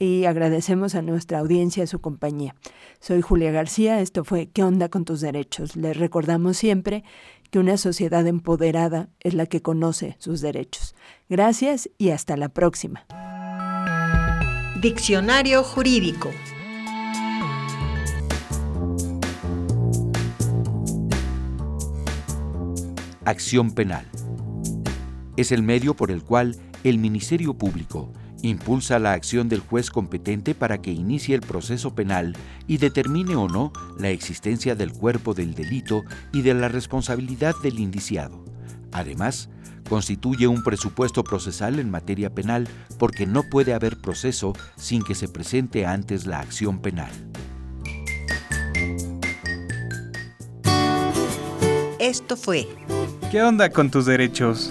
y 0.01 0.25
agradecemos 0.25 0.97
a 0.97 1.03
nuestra 1.03 1.39
audiencia 1.39 1.87
su 1.87 2.01
compañía. 2.01 2.57
Soy 2.99 3.23
Julia 3.23 3.53
García, 3.53 4.01
esto 4.01 4.25
fue 4.25 4.49
¿Qué 4.49 4.65
onda 4.65 4.89
con 4.89 5.05
tus 5.05 5.21
derechos? 5.21 5.77
Les 5.77 5.97
recordamos 5.97 6.57
siempre 6.57 7.05
que 7.53 7.61
una 7.61 7.77
sociedad 7.77 8.27
empoderada 8.27 9.09
es 9.21 9.35
la 9.35 9.47
que 9.47 9.63
conoce 9.63 10.17
sus 10.19 10.41
derechos. 10.41 10.97
Gracias 11.29 11.89
y 11.97 12.11
hasta 12.11 12.37
la 12.37 12.49
próxima. 12.49 13.07
Diccionario 14.85 15.65
jurídico. 15.65 16.31
Acción 23.25 23.71
penal. 23.71 24.05
Es 25.39 25.53
el 25.53 25.63
medio 25.63 25.95
por 25.95 26.11
el 26.11 26.23
cual 26.23 26.59
el 26.83 26.99
Ministerio 26.99 27.55
Público 27.55 28.13
impulsa 28.43 28.99
la 28.99 29.15
acción 29.15 29.49
del 29.49 29.61
juez 29.61 29.89
competente 29.89 30.55
para 30.55 30.83
que 30.83 30.93
inicie 30.93 31.35
el 31.35 31.41
proceso 31.41 31.95
penal 31.95 32.37
y 32.67 32.77
determine 32.77 33.37
o 33.37 33.49
no 33.49 33.73
la 33.99 34.11
existencia 34.11 34.75
del 34.75 34.93
cuerpo 34.93 35.33
del 35.33 35.55
delito 35.55 36.03
y 36.31 36.43
de 36.43 36.53
la 36.53 36.69
responsabilidad 36.69 37.55
del 37.63 37.79
indiciado. 37.79 38.45
Además, 38.93 39.49
constituye 39.89 40.47
un 40.47 40.63
presupuesto 40.63 41.25
procesal 41.25 41.79
en 41.79 41.91
materia 41.91 42.31
penal 42.31 42.69
porque 42.99 43.27
no 43.27 43.43
puede 43.45 43.75
haber 43.75 43.97
proceso 44.01 44.53
sin 44.77 45.03
que 45.03 45.15
se 45.15 45.29
presente 45.29 45.87
antes 45.87 46.27
la 46.27 46.41
acción 46.41 46.81
penal. 46.81 47.11
Esto 51.99 52.37
fue 52.37 52.69
¿Qué 53.35 53.43
onda 53.43 53.69
con 53.71 53.91
tus 53.91 54.07
derechos? 54.07 54.71